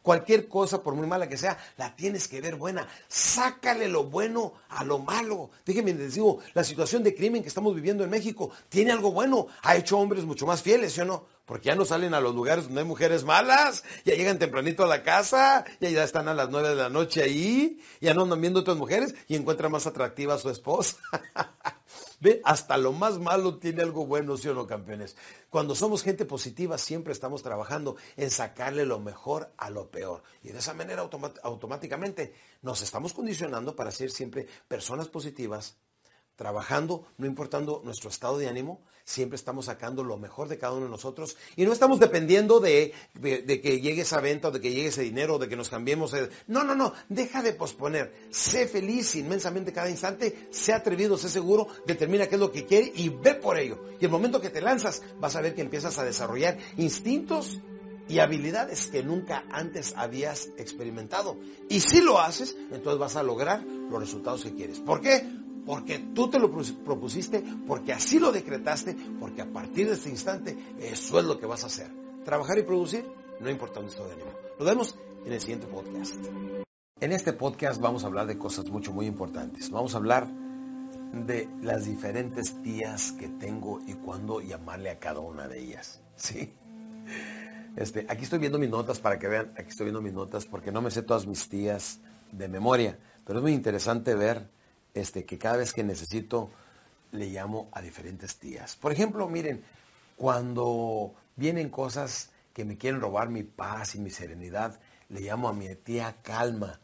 Cualquier 0.09 0.49
cosa, 0.49 0.83
por 0.83 0.95
muy 0.95 1.07
mala 1.07 1.29
que 1.29 1.37
sea, 1.37 1.59
la 1.77 1.95
tienes 1.95 2.29
que 2.29 2.41
ver 2.41 2.57
buena. 2.57 2.89
Sácale 3.09 3.89
lo 3.89 4.05
bueno 4.05 4.55
a 4.71 4.83
lo 4.83 5.01
malo. 5.01 5.51
Déjenme 5.67 5.93
les 5.93 6.15
digo, 6.15 6.39
la 6.55 6.65
situación 6.65 7.03
de 7.03 7.15
crimen 7.15 7.43
que 7.43 7.49
estamos 7.49 7.75
viviendo 7.75 8.05
en 8.05 8.09
México 8.09 8.51
tiene 8.71 8.91
algo 8.91 9.13
bueno. 9.13 9.49
Ha 9.61 9.77
hecho 9.77 9.99
hombres 9.99 10.25
mucho 10.25 10.47
más 10.47 10.63
fieles, 10.63 10.95
¿sí 10.95 11.03
o 11.03 11.05
no? 11.05 11.27
Porque 11.45 11.67
ya 11.67 11.75
no 11.75 11.85
salen 11.85 12.15
a 12.15 12.21
los 12.21 12.35
lugares 12.35 12.65
donde 12.65 12.81
hay 12.81 12.87
mujeres 12.87 13.25
malas, 13.25 13.85
ya 14.07 14.15
llegan 14.15 14.39
tempranito 14.39 14.83
a 14.83 14.87
la 14.87 15.03
casa, 15.03 15.67
ya, 15.79 15.91
ya 15.91 16.05
están 16.05 16.27
a 16.29 16.33
las 16.33 16.49
nueve 16.49 16.71
de 16.71 16.77
la 16.77 16.89
noche 16.89 17.23
ahí, 17.23 17.79
ya 18.01 18.15
no 18.15 18.23
andan 18.23 18.41
viendo 18.41 18.61
otras 18.61 18.79
mujeres 18.79 19.15
y 19.27 19.37
encuentran 19.37 19.71
más 19.71 19.87
atractiva 19.87 20.37
a 20.37 20.39
su 20.39 20.49
esposa. 20.49 20.97
Ve, 22.21 22.41
hasta 22.45 22.77
lo 22.77 22.93
más 22.93 23.19
malo 23.19 23.59
tiene 23.59 23.83
algo 23.83 24.05
bueno, 24.05 24.37
¿sí 24.37 24.49
o 24.49 24.55
no, 24.55 24.67
campeones? 24.67 25.17
Cuando 25.51 25.77
somos 25.77 26.03
gente 26.03 26.25
positiva, 26.25 26.77
siempre 26.77 27.13
estamos 27.13 27.43
trabajando 27.43 27.97
en 28.17 28.31
sacarle 28.31 28.85
lo 28.85 28.99
mejor 28.99 29.53
a 29.57 29.71
lo 29.71 29.91
peor. 29.91 30.25
Y 30.43 30.49
de 30.49 30.59
esa 30.59 30.75
manera 30.75 31.09
automáticamente 31.43 32.35
nos 32.61 32.83
estamos 32.83 33.13
condicionando 33.13 33.77
para 33.77 33.93
ser 33.93 34.11
siempre 34.11 34.49
personas 34.67 35.09
positivas, 35.09 35.77
trabajando, 36.39 37.05
no 37.19 37.27
importando 37.27 37.83
nuestro 37.85 38.09
estado 38.11 38.39
de 38.39 38.47
ánimo, 38.47 38.81
siempre 39.05 39.35
estamos 39.35 39.65
sacando 39.65 40.05
lo 40.05 40.19
mejor 40.19 40.47
de 40.47 40.57
cada 40.57 40.75
uno 40.75 40.85
de 40.85 40.91
nosotros 40.91 41.37
y 41.57 41.65
no 41.65 41.73
estamos 41.73 41.99
dependiendo 41.99 42.61
de, 42.61 42.95
que 43.21 43.81
llegue 43.81 44.03
esa 44.03 44.21
venta 44.21 44.47
o 44.47 44.51
de 44.53 44.61
que 44.61 44.71
llegue 44.71 44.87
ese 44.87 45.03
dinero 45.03 45.39
de 45.39 45.49
que 45.49 45.57
nos 45.57 45.69
cambiemos. 45.69 46.15
No, 46.47 46.63
no, 46.63 46.77
no, 46.77 46.95
deja 47.09 47.43
de 47.43 47.55
posponer. 47.55 48.15
Sé 48.31 48.69
feliz 48.69 49.17
inmensamente 49.17 49.73
cada 49.73 49.91
instante, 49.91 50.49
sé 50.51 50.73
atrevido, 50.73 51.19
sé 51.19 51.29
seguro, 51.29 51.67
determina 51.87 52.29
qué 52.29 52.37
es 52.37 52.41
lo 52.41 52.53
que 52.53 52.67
quiere 52.67 52.93
y 52.95 53.09
ve 53.09 53.35
por 53.35 53.59
ello. 53.59 53.83
Y 53.99 54.05
el 54.05 54.11
momento 54.13 54.41
que 54.41 54.51
te 54.51 54.61
lanzas, 54.61 55.03
vas 55.19 55.35
a 55.35 55.41
ver 55.41 55.57
que 55.57 55.63
empiezas 55.63 55.99
a 55.99 56.05
desarrollar 56.05 56.57
instintos 56.77 57.61
y 58.09 58.21
habilidades 58.21 58.87
que 58.87 59.03
nunca 59.03 59.45
antes 59.51 59.93
habías 59.97 60.51
experimentado. 60.57 61.37
Y 61.69 61.81
si 61.81 62.01
lo 62.01 62.21
haces, 62.21 62.57
entonces 62.71 63.01
vas 63.01 63.17
a 63.17 63.25
lograr 63.25 63.65
los 63.65 63.99
resultados 63.99 64.45
que 64.45 64.55
quieres. 64.55 64.79
¿Por 64.79 65.01
qué? 65.01 65.27
Porque 65.69 65.99
tú 65.99 66.31
te 66.31 66.39
lo 66.39 66.51
propusiste, 66.51 67.45
porque 67.67 67.93
así 67.93 68.19
lo 68.19 68.33
decretaste, 68.33 68.97
porque 69.21 69.43
a 69.43 69.53
partir 69.53 69.87
de 69.87 69.93
este 69.93 70.09
instante 70.09 70.57
eso 70.81 71.19
es 71.19 71.27
lo 71.27 71.39
que 71.39 71.45
vas 71.45 71.63
a 71.63 71.67
hacer. 71.67 71.91
Trabajar 72.25 72.57
y 72.59 72.63
producir, 72.63 73.05
no 73.39 73.51
importa 73.51 73.81
un 73.81 73.89
estado 73.89 74.09
de 74.09 74.15
ánimo. 74.15 74.31
Nos 74.59 74.67
vemos 74.67 74.99
en 75.27 75.33
el 75.35 75.41
siguiente 75.41 75.67
podcast. 75.67 76.15
En 77.03 77.13
este 77.13 77.35
podcast 77.35 77.83
vamos 77.83 78.03
a 78.03 78.07
hablar 78.07 78.27
de 78.27 78.39
cosas 78.39 78.71
mucho, 78.71 78.95
muy 78.95 79.05
importantes. 79.05 79.71
Vamos 79.71 79.93
a 79.93 79.99
hablar 79.99 80.27
de 81.13 81.51
las 81.61 81.85
diferentes 81.85 82.63
días 82.63 83.13
que 83.13 83.29
tengo 83.29 83.81
y 83.87 83.93
cuándo 83.93 84.41
llamarle 84.41 84.89
a 84.89 84.99
cada 84.99 85.21
una 85.21 85.49
de 85.49 85.61
ellas. 85.61 86.01
¿Sí? 86.17 86.55
Este, 87.77 88.07
aquí 88.09 88.25
estoy 88.25 88.39
viendo 88.39 88.59
mis 88.59 88.71
notas 88.71 89.01
para 89.01 89.19
que 89.19 89.29
vean, 89.29 89.53
aquí 89.59 89.69
estoy 89.69 89.85
viendo 89.85 90.01
mis 90.01 90.15
notas 90.15 90.47
porque 90.47 90.73
no 90.73 90.81
me 90.81 90.91
sé 90.91 91.03
todas 91.03 91.27
mis 91.27 91.47
tías 91.51 92.01
de 92.33 92.49
memoria, 92.49 92.99
pero 93.27 93.41
es 93.41 93.43
muy 93.43 93.53
interesante 93.53 94.15
ver 94.15 94.49
este, 94.99 95.25
que 95.25 95.39
cada 95.39 95.59
vez 95.59 95.73
que 95.73 95.85
necesito 95.85 96.51
le 97.13 97.27
llamo 97.27 97.69
a 97.73 97.81
diferentes 97.81 98.37
tías. 98.37 98.77
Por 98.77 98.93
ejemplo, 98.93 99.29
miren, 99.29 99.65
cuando 100.17 101.15
vienen 101.37 101.71
cosas 101.71 102.31
que 102.53 102.65
me 102.65 102.77
quieren 102.77 103.01
robar 103.01 103.29
mi 103.29 103.45
paz 103.45 103.95
y 103.95 104.01
mi 104.01 104.11
serenidad, 104.11 104.81
le 105.09 105.21
llamo 105.21 105.49
a 105.49 105.53
mi 105.53 105.75
tía 105.77 106.17
Calma 106.23 106.81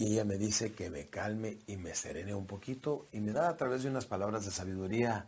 y 0.00 0.14
ella 0.14 0.24
me 0.24 0.38
dice 0.38 0.72
que 0.72 0.88
me 0.88 1.08
calme 1.08 1.58
y 1.66 1.76
me 1.76 1.94
serene 1.94 2.34
un 2.34 2.46
poquito 2.46 3.06
y 3.12 3.20
me 3.20 3.32
da 3.32 3.50
a 3.50 3.56
través 3.58 3.82
de 3.82 3.90
unas 3.90 4.06
palabras 4.06 4.46
de 4.46 4.50
sabiduría, 4.50 5.26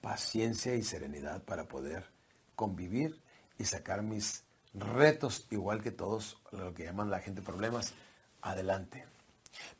paciencia 0.00 0.74
y 0.74 0.82
serenidad 0.82 1.42
para 1.42 1.68
poder 1.68 2.04
convivir 2.56 3.20
y 3.58 3.66
sacar 3.66 4.02
mis 4.02 4.44
retos, 4.72 5.46
igual 5.50 5.82
que 5.82 5.90
todos, 5.90 6.38
lo 6.52 6.72
que 6.72 6.84
llaman 6.84 7.10
la 7.10 7.20
gente 7.20 7.42
problemas, 7.42 7.92
adelante. 8.40 9.04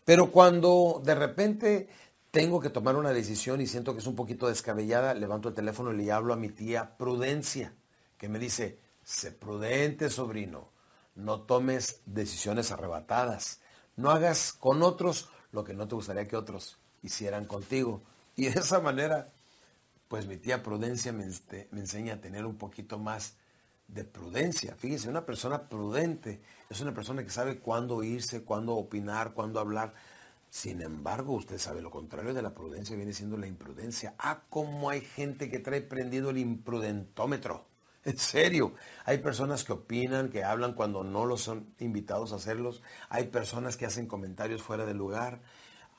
Pero 0.04 0.30
cuando 0.30 1.02
de 1.04 1.14
repente 1.14 1.88
tengo 2.30 2.60
que 2.60 2.70
tomar 2.70 2.96
una 2.96 3.12
decisión 3.12 3.60
y 3.60 3.66
siento 3.66 3.94
que 3.94 4.00
es 4.00 4.06
un 4.06 4.16
poquito 4.16 4.48
descabellada, 4.48 5.14
levanto 5.14 5.48
el 5.48 5.54
teléfono 5.54 5.92
y 5.92 5.96
le 5.96 6.12
hablo 6.12 6.32
a 6.32 6.37
mi 6.37 6.50
tía 6.50 6.96
Prudencia, 6.96 7.75
que 8.16 8.28
me 8.28 8.38
dice, 8.38 8.78
sé 9.04 9.32
prudente, 9.32 10.10
sobrino, 10.10 10.68
no 11.14 11.42
tomes 11.42 12.00
decisiones 12.06 12.70
arrebatadas, 12.70 13.60
no 13.96 14.10
hagas 14.10 14.52
con 14.52 14.82
otros 14.82 15.28
lo 15.52 15.64
que 15.64 15.75
no 15.75 15.88
te 15.88 15.94
gustaría 15.94 16.28
que 16.28 16.37
otros 16.37 16.78
hicieran 17.02 17.46
contigo. 17.46 18.02
Y 18.37 18.44
de 18.46 18.60
esa 18.60 18.80
manera, 18.80 19.32
pues 20.08 20.26
mi 20.26 20.37
tía 20.37 20.62
Prudencia 20.62 21.12
me, 21.12 21.26
este, 21.26 21.68
me 21.70 21.80
enseña 21.80 22.14
a 22.14 22.20
tener 22.20 22.44
un 22.44 22.56
poquito 22.56 22.98
más 22.98 23.34
de 23.88 24.04
prudencia. 24.04 24.76
Fíjese, 24.76 25.09
una 25.09 25.26
persona 25.26 25.68
prudente 25.68 26.40
es 26.71 26.80
una 26.80 26.95
persona 26.95 27.25
que 27.25 27.30
sabe 27.30 27.59
cuándo 27.59 28.02
irse, 28.02 28.45
cuándo 28.45 28.75
opinar, 28.75 29.33
cuándo 29.33 29.59
hablar. 29.59 29.95
Sin 30.50 30.80
embargo, 30.83 31.35
usted 31.35 31.59
sabe 31.59 31.83
lo 31.83 31.90
contrario 31.90 32.33
de 32.33 32.42
la 32.42 32.54
prudencia 32.54 32.97
viene 32.97 33.12
siendo 33.12 33.37
la 33.37 33.47
imprudencia. 33.47 34.14
Ah, 34.18 34.42
cómo 34.49 34.90
hay 34.90 35.00
gente 35.00 35.50
que 35.50 35.59
trae 35.59 35.80
prendido 35.80 36.30
el 36.30 36.38
imprudentómetro. 36.38 37.66
En 38.04 38.16
serio, 38.16 38.75
hay 39.04 39.18
personas 39.18 39.64
que 39.64 39.73
opinan, 39.73 40.30
que 40.30 40.45
hablan 40.45 40.75
cuando 40.75 41.02
no 41.02 41.26
los 41.26 41.42
son 41.42 41.75
invitados 41.78 42.33
a 42.33 42.37
hacerlos. 42.37 42.83
Hay 43.09 43.26
personas 43.26 43.76
que 43.76 43.87
hacen 43.87 44.07
comentarios 44.07 44.62
fuera 44.62 44.87
de 44.87 44.95
lugar. 44.95 45.40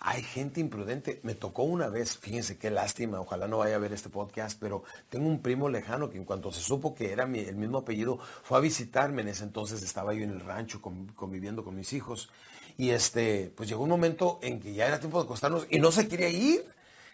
Hay 0.01 0.23
gente 0.23 0.61
imprudente. 0.61 1.19
Me 1.23 1.35
tocó 1.35 1.63
una 1.63 1.89
vez, 1.89 2.17
fíjense 2.17 2.57
qué 2.57 2.69
lástima, 2.71 3.19
ojalá 3.19 3.49
no 3.49 3.57
vaya 3.57 3.75
a 3.75 3.79
ver 3.79 3.91
este 3.91 4.09
podcast, 4.09 4.57
pero 4.57 4.83
tengo 5.09 5.27
un 5.27 5.41
primo 5.41 5.67
lejano 5.67 6.09
que 6.09 6.17
en 6.17 6.23
cuanto 6.23 6.53
se 6.53 6.61
supo 6.61 6.95
que 6.95 7.11
era 7.11 7.25
el 7.25 7.55
mismo 7.55 7.79
apellido, 7.79 8.17
fue 8.43 8.57
a 8.57 8.61
visitarme. 8.61 9.23
En 9.23 9.27
ese 9.27 9.43
entonces 9.43 9.83
estaba 9.83 10.13
yo 10.13 10.23
en 10.23 10.31
el 10.31 10.39
rancho 10.39 10.81
conviviendo 10.81 11.65
con 11.65 11.75
mis 11.75 11.91
hijos. 11.91 12.29
Y 12.77 12.91
este, 12.91 13.51
pues 13.57 13.67
llegó 13.67 13.83
un 13.83 13.89
momento 13.89 14.39
en 14.41 14.61
que 14.61 14.73
ya 14.73 14.87
era 14.87 15.01
tiempo 15.01 15.19
de 15.19 15.25
acostarnos 15.25 15.67
y 15.69 15.79
no 15.79 15.91
se 15.91 16.07
quería 16.07 16.29
ir. 16.29 16.65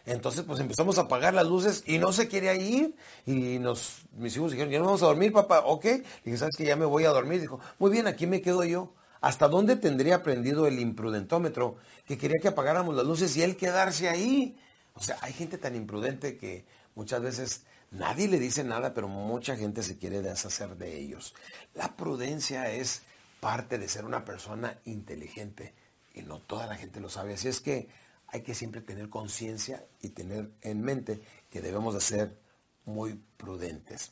Entonces, 0.05 0.43
pues 0.43 0.59
empezamos 0.59 0.99
a 0.99 1.01
apagar 1.01 1.33
las 1.33 1.47
luces 1.47 1.83
y 1.87 1.97
no 1.97 2.13
se 2.13 2.27
quería 2.27 2.53
ir. 2.53 2.95
Y 3.25 3.57
nos, 3.57 4.03
mis 4.15 4.35
hijos 4.35 4.51
dijeron, 4.51 4.71
ya 4.71 4.77
no 4.77 4.85
vamos 4.85 5.01
a 5.01 5.07
dormir, 5.07 5.33
papá. 5.33 5.61
Ok. 5.65 5.85
Le 5.85 6.03
dije, 6.23 6.37
¿sabes 6.37 6.55
que 6.55 6.65
Ya 6.65 6.75
me 6.75 6.85
voy 6.85 7.05
a 7.05 7.09
dormir. 7.09 7.41
Dijo, 7.41 7.59
muy 7.79 7.89
bien, 7.89 8.05
aquí 8.05 8.27
me 8.27 8.41
quedo 8.41 8.63
yo. 8.63 8.93
¿Hasta 9.21 9.47
dónde 9.47 9.75
tendría 9.75 10.23
prendido 10.23 10.67
el 10.67 10.79
imprudentómetro 10.79 11.77
que 12.05 12.17
quería 12.17 12.41
que 12.41 12.49
apagáramos 12.49 12.95
las 12.95 13.05
luces 13.05 13.35
y 13.37 13.43
él 13.43 13.57
quedarse 13.57 14.09
ahí? 14.09 14.57
O 14.93 15.01
sea, 15.01 15.17
hay 15.21 15.33
gente 15.33 15.57
tan 15.57 15.75
imprudente 15.75 16.37
que 16.37 16.65
muchas 16.95 17.21
veces 17.21 17.63
nadie 17.91 18.27
le 18.27 18.39
dice 18.39 18.63
nada, 18.63 18.93
pero 18.93 19.07
mucha 19.07 19.55
gente 19.55 19.83
se 19.83 19.97
quiere 19.97 20.21
deshacer 20.21 20.77
de 20.77 20.97
ellos. 20.97 21.33
La 21.73 21.95
prudencia 21.95 22.71
es 22.71 23.01
parte 23.39 23.77
de 23.77 23.87
ser 23.87 24.05
una 24.05 24.25
persona 24.25 24.79
inteligente 24.85 25.73
y 26.13 26.21
no 26.21 26.39
toda 26.39 26.67
la 26.67 26.75
gente 26.75 26.99
lo 26.99 27.09
sabe. 27.09 27.33
Así 27.33 27.47
es 27.47 27.59
que 27.59 27.89
hay 28.27 28.41
que 28.41 28.55
siempre 28.55 28.81
tener 28.81 29.09
conciencia 29.09 29.85
y 30.01 30.09
tener 30.09 30.49
en 30.61 30.81
mente 30.81 31.21
que 31.49 31.61
debemos 31.61 31.93
de 31.93 32.01
ser 32.01 32.37
muy 32.85 33.19
prudentes. 33.37 34.11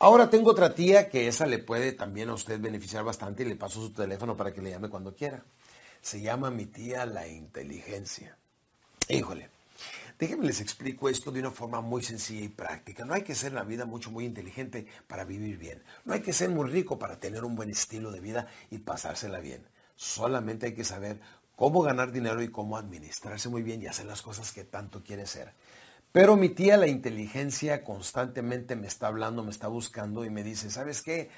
Ahora 0.00 0.30
tengo 0.30 0.52
otra 0.52 0.76
tía 0.76 1.08
que 1.08 1.26
esa 1.26 1.44
le 1.44 1.58
puede 1.58 1.92
también 1.92 2.28
a 2.28 2.34
usted 2.34 2.60
beneficiar 2.60 3.02
bastante 3.02 3.42
y 3.42 3.46
le 3.46 3.56
paso 3.56 3.80
su 3.80 3.92
teléfono 3.92 4.36
para 4.36 4.52
que 4.52 4.62
le 4.62 4.70
llame 4.70 4.88
cuando 4.88 5.16
quiera. 5.16 5.44
Se 6.00 6.20
llama 6.20 6.52
mi 6.52 6.66
tía 6.66 7.04
la 7.04 7.26
inteligencia. 7.26 8.38
Híjole, 9.08 9.50
déjenme 10.16 10.46
les 10.46 10.60
explico 10.60 11.08
esto 11.08 11.32
de 11.32 11.40
una 11.40 11.50
forma 11.50 11.80
muy 11.80 12.04
sencilla 12.04 12.44
y 12.44 12.48
práctica. 12.48 13.04
No 13.04 13.12
hay 13.12 13.22
que 13.22 13.34
ser 13.34 13.48
en 13.48 13.56
la 13.56 13.64
vida 13.64 13.86
mucho, 13.86 14.12
muy 14.12 14.24
inteligente 14.24 14.86
para 15.08 15.24
vivir 15.24 15.58
bien. 15.58 15.82
No 16.04 16.14
hay 16.14 16.20
que 16.20 16.32
ser 16.32 16.48
muy 16.50 16.70
rico 16.70 16.96
para 17.00 17.18
tener 17.18 17.44
un 17.44 17.56
buen 17.56 17.70
estilo 17.70 18.12
de 18.12 18.20
vida 18.20 18.46
y 18.70 18.78
pasársela 18.78 19.40
bien. 19.40 19.66
Solamente 19.96 20.66
hay 20.66 20.74
que 20.74 20.84
saber 20.84 21.20
cómo 21.56 21.82
ganar 21.82 22.12
dinero 22.12 22.40
y 22.40 22.52
cómo 22.52 22.76
administrarse 22.76 23.48
muy 23.48 23.62
bien 23.62 23.82
y 23.82 23.88
hacer 23.88 24.06
las 24.06 24.22
cosas 24.22 24.52
que 24.52 24.62
tanto 24.62 25.02
quiere 25.02 25.26
ser. 25.26 25.54
Pero 26.12 26.36
mi 26.36 26.48
tía, 26.48 26.76
la 26.76 26.86
inteligencia, 26.86 27.84
constantemente 27.84 28.76
me 28.76 28.86
está 28.86 29.08
hablando, 29.08 29.42
me 29.42 29.50
está 29.50 29.68
buscando 29.68 30.24
y 30.24 30.30
me 30.30 30.42
dice, 30.42 30.70
¿sabes 30.70 31.02
qué? 31.02 31.28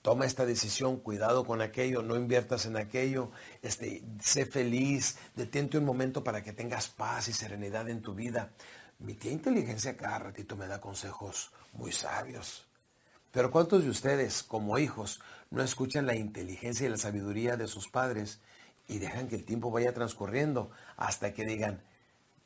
Toma 0.00 0.26
esta 0.26 0.46
decisión, 0.46 0.98
cuidado 0.98 1.44
con 1.44 1.60
aquello, 1.60 2.02
no 2.02 2.16
inviertas 2.16 2.66
en 2.66 2.76
aquello, 2.76 3.30
este, 3.62 4.02
sé 4.20 4.46
feliz, 4.46 5.16
detente 5.34 5.78
un 5.78 5.84
momento 5.84 6.24
para 6.24 6.42
que 6.42 6.52
tengas 6.52 6.88
paz 6.88 7.28
y 7.28 7.32
serenidad 7.32 7.88
en 7.88 8.02
tu 8.02 8.14
vida. 8.14 8.52
Mi 9.00 9.14
tía 9.14 9.32
inteligencia 9.32 9.96
cada 9.96 10.18
ratito 10.18 10.56
me 10.56 10.66
da 10.68 10.80
consejos 10.80 11.50
muy 11.72 11.92
sabios. 11.92 12.66
Pero 13.32 13.50
¿cuántos 13.50 13.82
de 13.82 13.90
ustedes, 13.90 14.42
como 14.42 14.78
hijos, 14.78 15.20
no 15.50 15.62
escuchan 15.62 16.06
la 16.06 16.14
inteligencia 16.14 16.86
y 16.86 16.90
la 16.90 16.96
sabiduría 16.96 17.56
de 17.56 17.66
sus 17.66 17.88
padres 17.88 18.40
y 18.88 18.98
dejan 18.98 19.28
que 19.28 19.36
el 19.36 19.44
tiempo 19.44 19.70
vaya 19.70 19.92
transcurriendo 19.94 20.70
hasta 20.96 21.32
que 21.32 21.44
digan, 21.44 21.82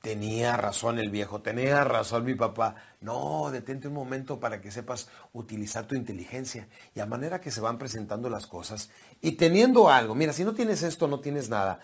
Tenía 0.06 0.56
razón 0.56 1.00
el 1.00 1.10
viejo, 1.10 1.40
tenía 1.40 1.82
razón 1.82 2.24
mi 2.24 2.36
papá. 2.36 2.76
No, 3.00 3.50
detente 3.50 3.88
un 3.88 3.94
momento 3.94 4.38
para 4.38 4.60
que 4.60 4.70
sepas 4.70 5.08
utilizar 5.32 5.86
tu 5.86 5.96
inteligencia 5.96 6.68
y 6.94 7.00
a 7.00 7.06
manera 7.06 7.40
que 7.40 7.50
se 7.50 7.60
van 7.60 7.76
presentando 7.76 8.30
las 8.30 8.46
cosas 8.46 8.90
y 9.20 9.32
teniendo 9.32 9.90
algo. 9.90 10.14
Mira, 10.14 10.32
si 10.32 10.44
no 10.44 10.54
tienes 10.54 10.84
esto, 10.84 11.08
no 11.08 11.18
tienes 11.18 11.48
nada. 11.48 11.80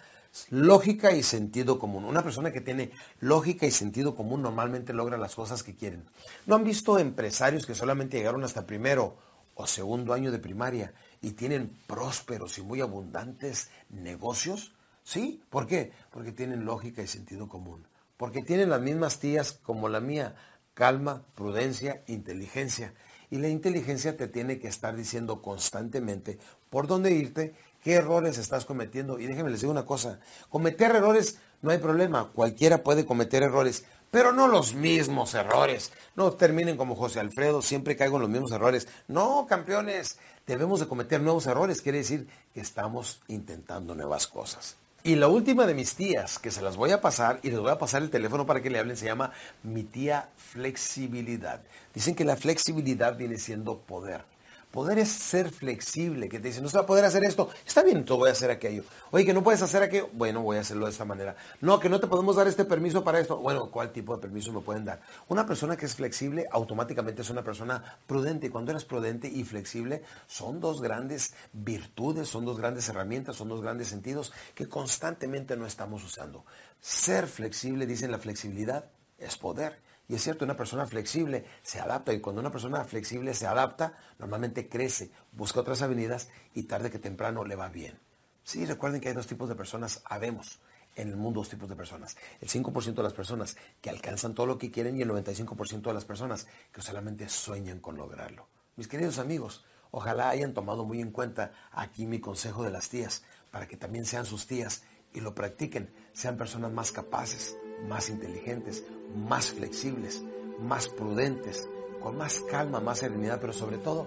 Lógica 0.50 1.10
y 1.10 1.24
sentido 1.24 1.80
común. 1.80 2.04
Una 2.04 2.22
persona 2.22 2.52
que 2.52 2.60
tiene 2.60 2.92
lógica 3.18 3.66
y 3.66 3.72
sentido 3.72 4.14
común 4.14 4.40
normalmente 4.40 4.92
logra 4.92 5.18
las 5.18 5.34
cosas 5.34 5.64
que 5.64 5.74
quieren. 5.74 6.04
¿No 6.46 6.54
han 6.54 6.64
visto 6.64 7.00
empresarios 7.00 7.66
que 7.66 7.74
solamente 7.74 8.18
llegaron 8.18 8.44
hasta 8.44 8.66
primero 8.66 9.16
o 9.54 9.66
segundo 9.66 10.14
año 10.14 10.30
de 10.30 10.38
primaria 10.38 10.94
y 11.20 11.32
tienen 11.32 11.76
prósperos 11.88 12.56
y 12.58 12.62
muy 12.62 12.80
abundantes 12.80 13.68
negocios? 13.90 14.72
¿Sí? 15.02 15.42
¿Por 15.50 15.66
qué? 15.66 15.92
Porque 16.12 16.30
tienen 16.30 16.64
lógica 16.64 17.02
y 17.02 17.08
sentido 17.08 17.48
común 17.48 17.84
porque 18.22 18.40
tienen 18.40 18.70
las 18.70 18.80
mismas 18.80 19.18
tías 19.18 19.58
como 19.64 19.88
la 19.88 19.98
mía, 19.98 20.36
calma, 20.74 21.24
prudencia, 21.34 22.04
inteligencia. 22.06 22.94
Y 23.30 23.38
la 23.38 23.48
inteligencia 23.48 24.16
te 24.16 24.28
tiene 24.28 24.60
que 24.60 24.68
estar 24.68 24.94
diciendo 24.94 25.42
constantemente 25.42 26.38
por 26.70 26.86
dónde 26.86 27.10
irte, 27.10 27.56
qué 27.82 27.94
errores 27.94 28.38
estás 28.38 28.64
cometiendo. 28.64 29.18
Y 29.18 29.26
déjenme 29.26 29.50
les 29.50 29.62
digo 29.62 29.72
una 29.72 29.86
cosa, 29.86 30.20
cometer 30.50 30.94
errores 30.94 31.40
no 31.62 31.72
hay 31.72 31.78
problema, 31.78 32.30
cualquiera 32.32 32.84
puede 32.84 33.04
cometer 33.04 33.42
errores, 33.42 33.86
pero 34.12 34.30
no 34.30 34.46
los 34.46 34.72
mismos 34.72 35.34
errores. 35.34 35.90
No 36.14 36.30
terminen 36.30 36.76
como 36.76 36.94
José 36.94 37.18
Alfredo, 37.18 37.60
siempre 37.60 37.96
caigo 37.96 38.18
en 38.18 38.22
los 38.22 38.30
mismos 38.30 38.52
errores. 38.52 38.86
No, 39.08 39.48
campeones, 39.48 40.20
debemos 40.46 40.78
de 40.78 40.86
cometer 40.86 41.20
nuevos 41.20 41.48
errores, 41.48 41.82
quiere 41.82 41.98
decir 41.98 42.28
que 42.54 42.60
estamos 42.60 43.20
intentando 43.26 43.96
nuevas 43.96 44.28
cosas. 44.28 44.76
Y 45.04 45.16
la 45.16 45.26
última 45.26 45.66
de 45.66 45.74
mis 45.74 45.96
tías, 45.96 46.38
que 46.38 46.52
se 46.52 46.62
las 46.62 46.76
voy 46.76 46.92
a 46.92 47.00
pasar 47.00 47.40
y 47.42 47.50
les 47.50 47.58
voy 47.58 47.72
a 47.72 47.78
pasar 47.78 48.02
el 48.02 48.10
teléfono 48.10 48.46
para 48.46 48.62
que 48.62 48.70
le 48.70 48.78
hablen, 48.78 48.96
se 48.96 49.06
llama 49.06 49.32
mi 49.64 49.82
tía 49.82 50.28
flexibilidad. 50.36 51.60
Dicen 51.92 52.14
que 52.14 52.24
la 52.24 52.36
flexibilidad 52.36 53.16
viene 53.16 53.38
siendo 53.38 53.78
poder. 53.78 54.24
Poder 54.72 54.98
es 54.98 55.10
ser 55.10 55.50
flexible, 55.50 56.30
que 56.30 56.40
te 56.40 56.48
dicen, 56.48 56.62
no 56.62 56.70
se 56.70 56.78
va 56.78 56.84
a 56.84 56.86
poder 56.86 57.04
hacer 57.04 57.22
esto, 57.24 57.50
está 57.66 57.82
bien, 57.82 58.06
tú 58.06 58.16
voy 58.16 58.30
a 58.30 58.32
hacer 58.32 58.50
aquello. 58.50 58.84
Oye, 59.10 59.26
que 59.26 59.34
no 59.34 59.42
puedes 59.42 59.60
hacer 59.60 59.82
aquello, 59.82 60.08
bueno, 60.14 60.40
voy 60.40 60.56
a 60.56 60.60
hacerlo 60.60 60.86
de 60.86 60.92
esta 60.92 61.04
manera. 61.04 61.36
No, 61.60 61.78
que 61.78 61.90
no 61.90 62.00
te 62.00 62.06
podemos 62.06 62.36
dar 62.36 62.48
este 62.48 62.64
permiso 62.64 63.04
para 63.04 63.20
esto, 63.20 63.36
bueno, 63.36 63.70
¿cuál 63.70 63.92
tipo 63.92 64.16
de 64.16 64.22
permiso 64.22 64.50
me 64.50 64.60
pueden 64.60 64.86
dar? 64.86 65.02
Una 65.28 65.44
persona 65.44 65.76
que 65.76 65.84
es 65.84 65.94
flexible 65.94 66.46
automáticamente 66.50 67.20
es 67.20 67.28
una 67.28 67.44
persona 67.44 67.98
prudente. 68.06 68.46
Y 68.46 68.50
cuando 68.50 68.70
eres 68.70 68.86
prudente 68.86 69.28
y 69.28 69.44
flexible, 69.44 70.02
son 70.26 70.58
dos 70.60 70.80
grandes 70.80 71.34
virtudes, 71.52 72.28
son 72.28 72.46
dos 72.46 72.58
grandes 72.58 72.88
herramientas, 72.88 73.36
son 73.36 73.50
dos 73.50 73.60
grandes 73.60 73.88
sentidos 73.88 74.32
que 74.54 74.68
constantemente 74.68 75.56
no 75.56 75.66
estamos 75.66 76.02
usando. 76.02 76.46
Ser 76.80 77.26
flexible, 77.26 77.86
dicen 77.86 78.10
la 78.10 78.18
flexibilidad, 78.18 78.86
es 79.18 79.36
poder. 79.36 79.78
Y 80.12 80.16
es 80.16 80.24
cierto, 80.24 80.44
una 80.44 80.58
persona 80.58 80.84
flexible 80.84 81.46
se 81.62 81.80
adapta 81.80 82.12
y 82.12 82.20
cuando 82.20 82.42
una 82.42 82.52
persona 82.52 82.84
flexible 82.84 83.32
se 83.32 83.46
adapta, 83.46 83.96
normalmente 84.18 84.68
crece, 84.68 85.10
busca 85.32 85.60
otras 85.60 85.80
avenidas 85.80 86.28
y 86.52 86.64
tarde 86.64 86.90
que 86.90 86.98
temprano 86.98 87.46
le 87.46 87.56
va 87.56 87.70
bien. 87.70 87.98
Sí, 88.44 88.66
recuerden 88.66 89.00
que 89.00 89.08
hay 89.08 89.14
dos 89.14 89.26
tipos 89.26 89.48
de 89.48 89.54
personas, 89.54 90.02
habemos 90.04 90.60
en 90.96 91.08
el 91.08 91.16
mundo 91.16 91.40
dos 91.40 91.48
tipos 91.48 91.66
de 91.66 91.76
personas. 91.76 92.18
El 92.42 92.50
5% 92.50 92.92
de 92.92 93.02
las 93.02 93.14
personas 93.14 93.56
que 93.80 93.88
alcanzan 93.88 94.34
todo 94.34 94.44
lo 94.44 94.58
que 94.58 94.70
quieren 94.70 94.98
y 94.98 95.00
el 95.00 95.08
95% 95.08 95.80
de 95.80 95.94
las 95.94 96.04
personas 96.04 96.46
que 96.72 96.82
solamente 96.82 97.30
sueñan 97.30 97.80
con 97.80 97.96
lograrlo. 97.96 98.46
Mis 98.76 98.88
queridos 98.88 99.18
amigos, 99.18 99.64
Ojalá 99.94 100.30
hayan 100.30 100.54
tomado 100.54 100.86
muy 100.86 101.02
en 101.02 101.10
cuenta 101.10 101.52
aquí 101.70 102.06
mi 102.06 102.18
consejo 102.18 102.64
de 102.64 102.70
las 102.70 102.88
tías, 102.88 103.24
para 103.50 103.68
que 103.68 103.76
también 103.76 104.06
sean 104.06 104.24
sus 104.24 104.46
tías 104.46 104.84
y 105.12 105.20
lo 105.20 105.34
practiquen, 105.34 105.92
sean 106.14 106.38
personas 106.38 106.72
más 106.72 106.92
capaces, 106.92 107.58
más 107.88 108.10
inteligentes, 108.10 108.84
más 109.14 109.50
flexibles, 109.50 110.22
más 110.60 110.88
prudentes, 110.88 111.68
con 112.02 112.16
más 112.16 112.40
calma, 112.50 112.80
más 112.80 112.98
serenidad, 112.98 113.40
pero 113.40 113.52
sobre 113.52 113.78
todo 113.78 114.06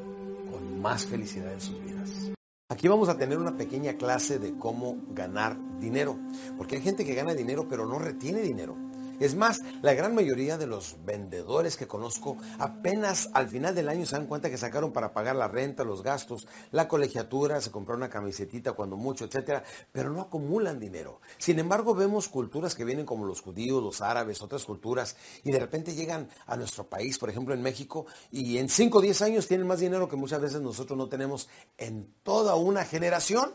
con 0.52 0.82
más 0.82 1.06
felicidad 1.06 1.54
en 1.54 1.62
sus 1.62 1.82
vidas. 1.82 2.32
Aquí 2.70 2.88
vamos 2.88 3.10
a 3.10 3.18
tener 3.18 3.38
una 3.38 3.58
pequeña 3.58 3.94
clase 3.94 4.40
de 4.40 4.58
cómo 4.58 4.98
ganar 5.10 5.58
dinero, 5.80 6.18
porque 6.58 6.78
hay 6.78 6.82
gente 6.82 7.06
que 7.06 7.14
gana 7.14 7.34
dinero 7.34 7.68
pero 7.70 7.86
no 7.86 8.00
retiene 8.00 8.42
dinero. 8.42 8.76
Es 9.20 9.36
más, 9.36 9.62
la 9.82 9.94
gran 9.94 10.14
mayoría 10.14 10.58
de 10.58 10.68
los 10.68 10.98
vendedores 11.06 11.78
que 11.78 11.88
conozco 11.88 12.38
apenas 12.60 13.30
al 13.34 13.48
final 13.48 13.74
del 13.74 13.90
año 13.90 14.06
se 14.06 14.16
dan 14.16 14.28
cuenta 14.28 14.50
que 14.50 14.58
sacaron 14.58 14.92
para 14.92 15.14
pagar 15.14 15.36
la 15.36 15.48
renta, 15.48 15.84
los 15.84 16.04
gastos, 16.04 16.48
la 16.72 16.88
colegiatura, 16.88 17.62
se 17.62 17.72
compró 17.72 17.96
una 17.96 18.10
camisetita 18.10 18.74
cuando 18.74 18.98
mucho, 18.98 19.26
etcétera, 19.26 19.64
pero 19.92 20.12
no 20.12 20.22
acumulan 20.22 20.80
dinero. 20.80 21.22
Sin 21.38 21.60
embargo, 21.60 21.96
vemos 21.96 22.28
culturas 22.28 22.76
que 22.76 22.86
vienen 22.86 23.06
como 23.06 23.26
los 23.26 23.42
judíos, 23.42 23.82
los 23.82 24.02
árabes, 24.02 24.42
otras 24.42 24.66
culturas, 24.66 25.16
y 25.44 25.52
de 25.52 25.60
repente 25.60 25.96
llegan 25.96 26.30
a 26.46 26.58
nuestro 26.58 26.88
país, 26.90 27.18
por 27.18 27.30
ejemplo 27.30 27.54
en 27.54 27.62
México, 27.62 28.06
y 28.32 28.58
en 28.58 28.70
5 28.70 28.98
o 28.98 29.02
10 29.02 29.22
años 29.22 29.48
tienen 29.48 29.68
más 29.68 29.80
dinero 29.80 30.10
que 30.10 30.16
muchas 30.16 30.42
veces 30.42 30.62
nosotros 30.62 30.98
no 30.98 31.08
tenemos 31.08 31.48
en 31.78 32.14
toda 32.24 32.56
una 32.56 32.84
generación. 32.84 33.54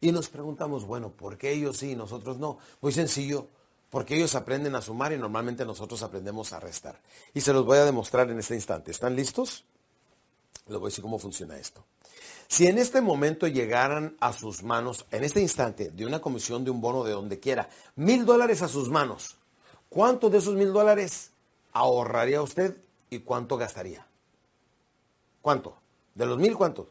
Y 0.00 0.12
nos 0.12 0.28
preguntamos, 0.28 0.84
bueno, 0.84 1.10
¿por 1.10 1.38
qué 1.38 1.52
ellos 1.52 1.78
sí 1.78 1.90
y 1.90 1.96
nosotros 1.96 2.38
no? 2.38 2.58
Muy 2.80 2.92
sencillo, 2.92 3.48
porque 3.90 4.16
ellos 4.16 4.34
aprenden 4.34 4.74
a 4.74 4.82
sumar 4.82 5.12
y 5.12 5.18
normalmente 5.18 5.64
nosotros 5.64 6.02
aprendemos 6.02 6.52
a 6.52 6.60
restar. 6.60 7.00
Y 7.34 7.40
se 7.40 7.52
los 7.52 7.64
voy 7.64 7.78
a 7.78 7.84
demostrar 7.84 8.30
en 8.30 8.38
este 8.38 8.54
instante. 8.54 8.90
¿Están 8.90 9.16
listos? 9.16 9.64
Les 10.66 10.78
voy 10.78 10.88
a 10.88 10.90
decir 10.90 11.02
cómo 11.02 11.18
funciona 11.18 11.56
esto. 11.56 11.84
Si 12.48 12.66
en 12.66 12.78
este 12.78 13.00
momento 13.00 13.46
llegaran 13.46 14.16
a 14.20 14.32
sus 14.32 14.62
manos, 14.62 15.06
en 15.10 15.24
este 15.24 15.40
instante, 15.40 15.90
de 15.90 16.06
una 16.06 16.20
comisión 16.20 16.64
de 16.64 16.70
un 16.70 16.80
bono 16.80 17.04
de 17.04 17.12
donde 17.12 17.40
quiera, 17.40 17.68
mil 17.96 18.24
dólares 18.24 18.62
a 18.62 18.68
sus 18.68 18.88
manos, 18.88 19.36
¿cuánto 19.88 20.30
de 20.30 20.38
esos 20.38 20.54
mil 20.54 20.72
dólares 20.72 21.30
ahorraría 21.72 22.42
usted 22.42 22.76
y 23.10 23.20
cuánto 23.20 23.56
gastaría? 23.56 24.06
¿Cuánto? 25.42 25.76
¿De 26.14 26.26
los 26.26 26.38
mil 26.38 26.56
cuánto? 26.56 26.90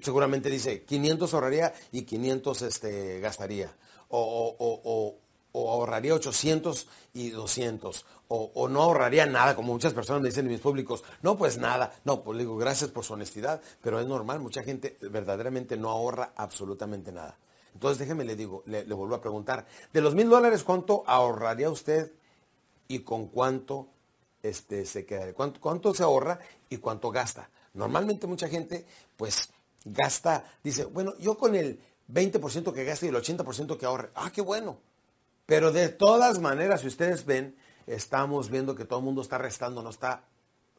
Seguramente 0.00 0.50
dice 0.50 0.82
500 0.82 1.34
ahorraría 1.34 1.72
y 1.92 2.02
500 2.02 2.62
este, 2.62 3.20
gastaría. 3.20 3.72
O, 4.08 4.54
o, 4.58 4.80
o 4.84 5.16
ahorraría 5.56 6.14
800 6.14 6.88
y 7.14 7.30
200, 7.30 8.04
o, 8.28 8.68
no 8.68 8.82
ahorraría 8.82 9.26
nada, 9.26 9.54
como 9.54 9.72
muchas 9.72 9.94
personas 9.94 10.22
me 10.22 10.28
dicen 10.28 10.46
en 10.46 10.52
mis 10.52 10.60
públicos, 10.60 11.04
no, 11.22 11.36
pues 11.36 11.58
nada, 11.58 11.94
no, 12.04 12.22
pues 12.22 12.38
digo, 12.38 12.56
gracias 12.56 12.90
por 12.90 13.04
su 13.04 13.14
honestidad, 13.14 13.60
pero 13.80 14.00
es 14.00 14.06
normal, 14.06 14.40
mucha 14.40 14.62
gente 14.62 14.96
verdaderamente 15.00 15.76
no 15.76 15.90
ahorra 15.90 16.32
absolutamente 16.36 17.12
nada. 17.12 17.38
Entonces 17.72 17.98
déjeme, 17.98 18.24
le 18.24 18.36
digo, 18.36 18.62
le, 18.66 18.84
vuelvo 18.84 19.14
a 19.14 19.20
preguntar, 19.20 19.66
de 19.92 20.00
los 20.00 20.14
mil 20.14 20.28
dólares, 20.28 20.64
¿cuánto 20.64 21.04
ahorraría 21.06 21.70
usted 21.70 22.12
y 22.88 23.00
con 23.00 23.28
cuánto 23.28 23.88
este, 24.42 24.86
se 24.86 25.04
quedaría? 25.04 25.34
¿Cuánto, 25.34 25.60
¿Cuánto 25.60 25.94
se 25.94 26.02
ahorra 26.02 26.38
y 26.68 26.78
cuánto 26.78 27.10
gasta? 27.10 27.50
Normalmente 27.74 28.26
mucha 28.26 28.48
gente, 28.48 28.86
pues, 29.16 29.50
gasta, 29.84 30.44
dice, 30.64 30.86
bueno, 30.86 31.14
yo 31.18 31.36
con 31.36 31.54
el 31.54 31.78
20% 32.12 32.72
que 32.72 32.84
gasta 32.84 33.06
y 33.06 33.10
el 33.10 33.16
80% 33.16 33.76
que 33.76 33.86
ahorre, 33.86 34.10
ah, 34.14 34.30
qué 34.32 34.40
bueno, 34.40 34.78
pero 35.46 35.72
de 35.72 35.88
todas 35.88 36.40
maneras, 36.40 36.82
si 36.82 36.88
ustedes 36.88 37.24
ven, 37.24 37.56
estamos 37.86 38.50
viendo 38.50 38.74
que 38.74 38.84
todo 38.84 38.98
el 38.98 39.04
mundo 39.04 39.22
está 39.22 39.38
restando, 39.38 39.82
no 39.82 39.90
está 39.90 40.24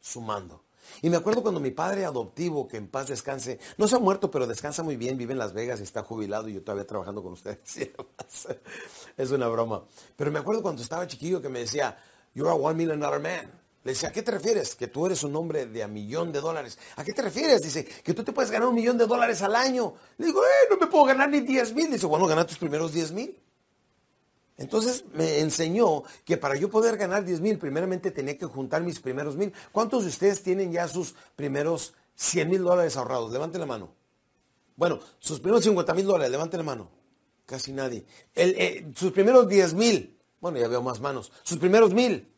sumando. 0.00 0.62
Y 1.02 1.10
me 1.10 1.16
acuerdo 1.16 1.42
cuando 1.42 1.60
mi 1.60 1.70
padre 1.70 2.04
adoptivo, 2.04 2.68
que 2.68 2.76
en 2.76 2.88
paz 2.88 3.08
descanse, 3.08 3.58
no 3.76 3.88
se 3.88 3.96
ha 3.96 3.98
muerto, 3.98 4.30
pero 4.30 4.46
descansa 4.46 4.82
muy 4.82 4.96
bien, 4.96 5.18
vive 5.18 5.32
en 5.32 5.38
Las 5.38 5.52
Vegas 5.52 5.80
y 5.80 5.82
está 5.82 6.02
jubilado 6.02 6.48
y 6.48 6.54
yo 6.54 6.62
todavía 6.62 6.86
trabajando 6.86 7.22
con 7.22 7.32
ustedes. 7.32 7.58
es 9.16 9.30
una 9.30 9.48
broma. 9.48 9.84
Pero 10.16 10.30
me 10.30 10.38
acuerdo 10.38 10.62
cuando 10.62 10.82
estaba 10.82 11.06
chiquillo 11.06 11.42
que 11.42 11.48
me 11.48 11.60
decía, 11.60 11.98
you're 12.34 12.50
a 12.50 12.54
one 12.54 12.74
million 12.74 13.00
dollar 13.00 13.20
man. 13.20 13.50
Le 13.84 13.92
decía, 13.92 14.08
¿a 14.08 14.12
qué 14.12 14.22
te 14.22 14.32
refieres? 14.32 14.74
Que 14.74 14.88
tú 14.88 15.06
eres 15.06 15.22
un 15.22 15.34
hombre 15.36 15.66
de 15.66 15.82
a 15.82 15.88
millón 15.88 16.32
de 16.32 16.40
dólares. 16.40 16.78
¿A 16.96 17.04
qué 17.04 17.12
te 17.12 17.22
refieres? 17.22 17.62
Dice, 17.62 17.84
que 17.84 18.12
tú 18.12 18.24
te 18.24 18.32
puedes 18.32 18.50
ganar 18.50 18.68
un 18.68 18.74
millón 18.74 18.98
de 18.98 19.06
dólares 19.06 19.40
al 19.42 19.54
año. 19.54 19.94
Le 20.18 20.26
digo, 20.26 20.42
eh, 20.44 20.68
no 20.70 20.76
me 20.76 20.88
puedo 20.88 21.04
ganar 21.04 21.30
ni 21.30 21.40
10 21.40 21.74
mil. 21.74 21.90
Dice, 21.90 22.06
bueno, 22.06 22.26
gana 22.26 22.44
tus 22.44 22.58
primeros 22.58 22.92
10 22.92 23.12
mil. 23.12 23.38
Entonces 24.58 25.04
me 25.14 25.38
enseñó 25.38 26.02
que 26.24 26.36
para 26.36 26.56
yo 26.56 26.68
poder 26.68 26.96
ganar 26.96 27.24
10 27.24 27.40
mil, 27.40 27.58
primeramente 27.58 28.10
tenía 28.10 28.36
que 28.36 28.46
juntar 28.46 28.82
mis 28.82 28.98
primeros 28.98 29.36
mil. 29.36 29.52
¿Cuántos 29.70 30.02
de 30.02 30.10
ustedes 30.10 30.42
tienen 30.42 30.72
ya 30.72 30.88
sus 30.88 31.14
primeros 31.36 31.94
100 32.16 32.50
mil 32.50 32.62
dólares 32.64 32.96
ahorrados? 32.96 33.32
Levanten 33.32 33.60
la 33.60 33.66
mano. 33.66 33.94
Bueno, 34.74 34.98
sus 35.20 35.38
primeros 35.38 35.62
50 35.64 35.94
mil 35.94 36.06
dólares, 36.06 36.30
levanten 36.30 36.58
la 36.58 36.64
mano. 36.64 36.90
Casi 37.46 37.72
nadie. 37.72 38.04
Eh, 38.34 38.92
sus 38.96 39.12
primeros 39.12 39.48
10 39.48 39.74
mil. 39.74 40.18
Bueno, 40.40 40.58
ya 40.58 40.66
veo 40.66 40.82
más 40.82 41.00
manos. 41.00 41.32
Sus 41.44 41.58
primeros 41.58 41.94
mil. 41.94 42.28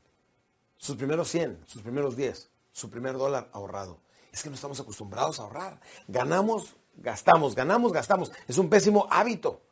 Sus 0.76 0.96
primeros 0.96 1.28
100. 1.30 1.64
Sus 1.66 1.82
primeros 1.82 2.16
10. 2.16 2.50
Su 2.72 2.90
primer 2.90 3.16
dólar 3.16 3.48
ahorrado. 3.52 3.98
Es 4.30 4.42
que 4.42 4.50
no 4.50 4.54
estamos 4.54 4.78
acostumbrados 4.78 5.40
a 5.40 5.44
ahorrar. 5.44 5.80
Ganamos, 6.06 6.74
gastamos. 6.96 7.54
Ganamos, 7.54 7.92
gastamos. 7.92 8.30
Es 8.46 8.58
un 8.58 8.68
pésimo 8.68 9.08
hábito. 9.10 9.62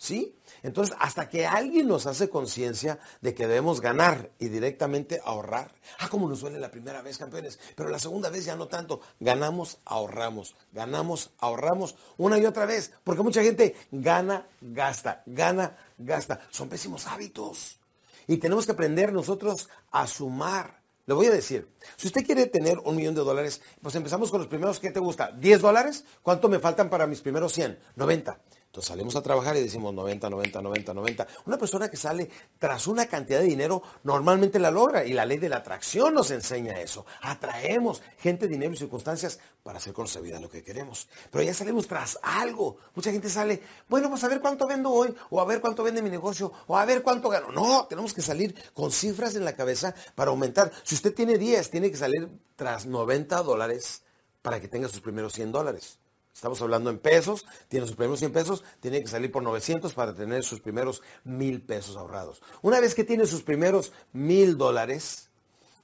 ¿Sí? 0.00 0.34
Entonces, 0.62 0.96
hasta 0.98 1.28
que 1.28 1.46
alguien 1.46 1.86
nos 1.86 2.06
hace 2.06 2.30
conciencia 2.30 2.98
de 3.20 3.34
que 3.34 3.46
debemos 3.46 3.82
ganar 3.82 4.30
y 4.38 4.48
directamente 4.48 5.20
ahorrar. 5.22 5.74
Ah, 5.98 6.08
como 6.08 6.26
nos 6.26 6.40
duele 6.40 6.58
la 6.58 6.70
primera 6.70 7.02
vez, 7.02 7.18
campeones, 7.18 7.58
pero 7.76 7.90
la 7.90 7.98
segunda 7.98 8.30
vez 8.30 8.46
ya 8.46 8.56
no 8.56 8.66
tanto. 8.66 9.02
Ganamos, 9.20 9.78
ahorramos, 9.84 10.56
ganamos, 10.72 11.32
ahorramos 11.38 11.96
una 12.16 12.38
y 12.38 12.46
otra 12.46 12.64
vez, 12.64 12.92
porque 13.04 13.22
mucha 13.22 13.42
gente 13.42 13.76
gana, 13.90 14.48
gasta, 14.62 15.22
gana, 15.26 15.76
gasta. 15.98 16.40
Son 16.50 16.70
pésimos 16.70 17.06
hábitos. 17.06 17.78
Y 18.26 18.38
tenemos 18.38 18.64
que 18.64 18.72
aprender 18.72 19.12
nosotros 19.12 19.68
a 19.90 20.06
sumar. 20.06 20.80
Le 21.04 21.12
voy 21.12 21.26
a 21.26 21.30
decir, 21.30 21.68
si 21.96 22.06
usted 22.06 22.24
quiere 22.24 22.46
tener 22.46 22.78
un 22.78 22.96
millón 22.96 23.14
de 23.14 23.20
dólares, 23.20 23.60
pues 23.82 23.94
empezamos 23.96 24.30
con 24.30 24.40
los 24.40 24.48
primeros, 24.48 24.80
¿qué 24.80 24.92
te 24.92 25.00
gusta? 25.00 25.36
¿10 25.36 25.58
dólares? 25.58 26.04
¿Cuánto 26.22 26.48
me 26.48 26.58
faltan 26.58 26.88
para 26.88 27.06
mis 27.06 27.20
primeros 27.20 27.52
100? 27.52 27.78
90. 27.96 28.40
Entonces 28.70 28.90
salimos 28.90 29.16
a 29.16 29.22
trabajar 29.22 29.56
y 29.56 29.62
decimos 29.62 29.92
90, 29.92 30.30
90, 30.30 30.62
90, 30.62 30.94
90. 30.94 31.26
Una 31.46 31.58
persona 31.58 31.88
que 31.88 31.96
sale 31.96 32.30
tras 32.60 32.86
una 32.86 33.06
cantidad 33.06 33.40
de 33.40 33.46
dinero 33.46 33.82
normalmente 34.04 34.60
la 34.60 34.70
logra 34.70 35.04
y 35.04 35.12
la 35.12 35.26
ley 35.26 35.38
de 35.38 35.48
la 35.48 35.56
atracción 35.56 36.14
nos 36.14 36.30
enseña 36.30 36.80
eso. 36.80 37.04
Atraemos 37.20 38.00
gente, 38.18 38.46
dinero 38.46 38.72
y 38.72 38.76
circunstancias 38.76 39.40
para 39.64 39.78
hacer 39.78 39.92
con 39.92 40.04
nuestra 40.04 40.22
vida 40.22 40.38
lo 40.38 40.48
que 40.48 40.62
queremos. 40.62 41.08
Pero 41.32 41.42
ya 41.42 41.52
salimos 41.52 41.88
tras 41.88 42.20
algo. 42.22 42.76
Mucha 42.94 43.10
gente 43.10 43.28
sale, 43.28 43.60
bueno, 43.88 44.08
pues 44.08 44.22
a 44.22 44.28
ver 44.28 44.40
cuánto 44.40 44.68
vendo 44.68 44.92
hoy, 44.92 45.12
o 45.30 45.40
a 45.40 45.44
ver 45.46 45.60
cuánto 45.60 45.82
vende 45.82 46.00
mi 46.00 46.10
negocio, 46.10 46.52
o 46.68 46.78
a 46.78 46.84
ver 46.84 47.02
cuánto 47.02 47.28
gano. 47.28 47.50
No, 47.50 47.86
tenemos 47.88 48.14
que 48.14 48.22
salir 48.22 48.54
con 48.72 48.92
cifras 48.92 49.34
en 49.34 49.44
la 49.44 49.56
cabeza 49.56 49.96
para 50.14 50.30
aumentar. 50.30 50.70
Si 50.84 50.94
usted 50.94 51.12
tiene 51.12 51.38
10, 51.38 51.70
tiene 51.70 51.90
que 51.90 51.96
salir 51.96 52.28
tras 52.54 52.86
90 52.86 53.42
dólares 53.42 54.04
para 54.42 54.60
que 54.60 54.68
tenga 54.68 54.86
sus 54.86 55.00
primeros 55.00 55.32
100 55.32 55.50
dólares. 55.50 55.98
Estamos 56.34 56.62
hablando 56.62 56.90
en 56.90 56.98
pesos, 56.98 57.44
tiene 57.68 57.86
sus 57.86 57.96
primeros 57.96 58.20
100 58.20 58.32
pesos, 58.32 58.64
tiene 58.80 59.00
que 59.02 59.08
salir 59.08 59.30
por 59.30 59.42
900 59.42 59.92
para 59.94 60.14
tener 60.14 60.42
sus 60.42 60.60
primeros 60.60 61.02
1000 61.24 61.62
pesos 61.62 61.96
ahorrados. 61.96 62.42
Una 62.62 62.80
vez 62.80 62.94
que 62.94 63.04
tiene 63.04 63.26
sus 63.26 63.42
primeros 63.42 63.92
1000 64.12 64.56
dólares, 64.56 65.28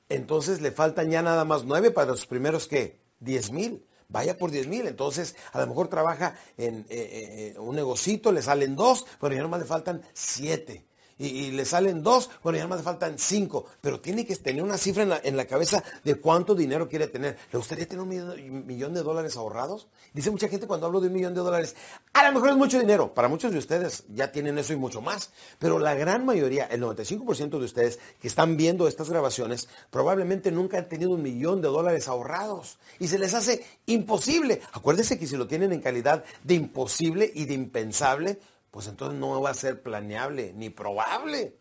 entonces 0.08 0.60
le 0.60 0.70
faltan 0.70 1.10
ya 1.10 1.22
nada 1.22 1.44
más 1.44 1.64
9 1.64 1.90
para 1.90 2.12
los 2.12 2.26
primeros 2.26 2.66
que 2.66 2.98
10 3.20 3.50
mil. 3.52 3.86
Vaya 4.08 4.38
por 4.38 4.52
10 4.52 4.68
mil, 4.68 4.86
entonces 4.86 5.34
a 5.52 5.60
lo 5.60 5.66
mejor 5.66 5.88
trabaja 5.88 6.38
en 6.56 6.80
eh, 6.82 6.86
eh, 6.90 7.54
eh, 7.56 7.58
un 7.58 7.74
negocito, 7.74 8.30
le 8.30 8.40
salen 8.40 8.76
dos, 8.76 9.04
pero 9.20 9.34
ya 9.34 9.42
nomás 9.42 9.60
le 9.60 9.66
faltan 9.66 10.02
7 10.14 10.86
y, 11.18 11.50
le 11.52 11.64
salen 11.64 12.02
dos, 12.02 12.30
bueno, 12.42 12.58
ya 12.58 12.66
más 12.66 12.82
faltan 12.82 13.18
cinco, 13.18 13.66
pero 13.80 14.00
tiene 14.00 14.26
que 14.26 14.36
tener 14.36 14.62
una 14.62 14.76
cifra 14.76 15.20
en 15.22 15.36
la, 15.36 15.46
cabeza 15.46 15.82
de 16.04 16.16
cuánto 16.16 16.54
dinero 16.54 16.88
quiere 16.88 17.06
tener. 17.06 17.38
¿Le 17.52 17.58
gustaría 17.58 17.86
tener 17.86 18.02
un 18.02 18.66
millón, 18.66 18.92
de 18.92 19.02
dólares 19.02 19.36
ahorrados? 19.36 19.86
Dice 20.12 20.30
mucha 20.30 20.48
gente 20.48 20.66
cuando 20.66 20.86
hablo 20.86 21.00
de 21.00 21.08
un 21.08 21.14
millón 21.14 21.34
de 21.34 21.40
dólares, 21.40 21.74
a 22.12 22.26
lo 22.26 22.34
mejor 22.34 22.50
es 22.50 22.56
mucho 22.56 22.78
dinero, 22.78 23.14
para 23.14 23.28
muchos 23.28 23.52
de 23.52 23.58
ustedes 23.58 24.04
ya 24.08 24.30
tienen 24.30 24.58
eso 24.58 24.72
y 24.72 24.76
mucho 24.76 25.00
más, 25.00 25.30
pero 25.58 25.78
la 25.78 25.94
gran 25.94 26.26
mayoría, 26.26 26.64
el 26.66 26.82
95% 26.82 27.58
de 27.58 27.64
ustedes 27.64 27.98
que 28.20 28.28
están 28.28 28.56
viendo 28.56 28.88
estas 28.88 29.08
grabaciones, 29.08 29.68
probablemente 29.90 30.50
nunca 30.50 30.78
han 30.78 30.88
tenido 30.88 31.12
un 31.12 31.22
millón 31.22 31.62
de 31.62 31.68
dólares 31.68 32.08
ahorrados 32.08 32.78
y 32.98 33.08
se 33.08 33.18
les 33.18 33.34
hace 33.34 33.64
imposible. 33.86 34.60
Acuérdense 34.72 35.18
que 35.18 35.26
si 35.26 35.36
lo 35.36 35.46
tienen 35.46 35.72
en 35.72 35.80
calidad 35.80 36.24
de 36.44 36.54
imposible 36.54 37.30
y 37.34 37.46
de 37.46 37.54
impensable, 37.54 38.38
pues 38.76 38.88
entonces 38.88 39.18
no 39.18 39.40
va 39.40 39.48
a 39.48 39.54
ser 39.54 39.82
planeable 39.82 40.52
ni 40.52 40.68
probable. 40.68 41.56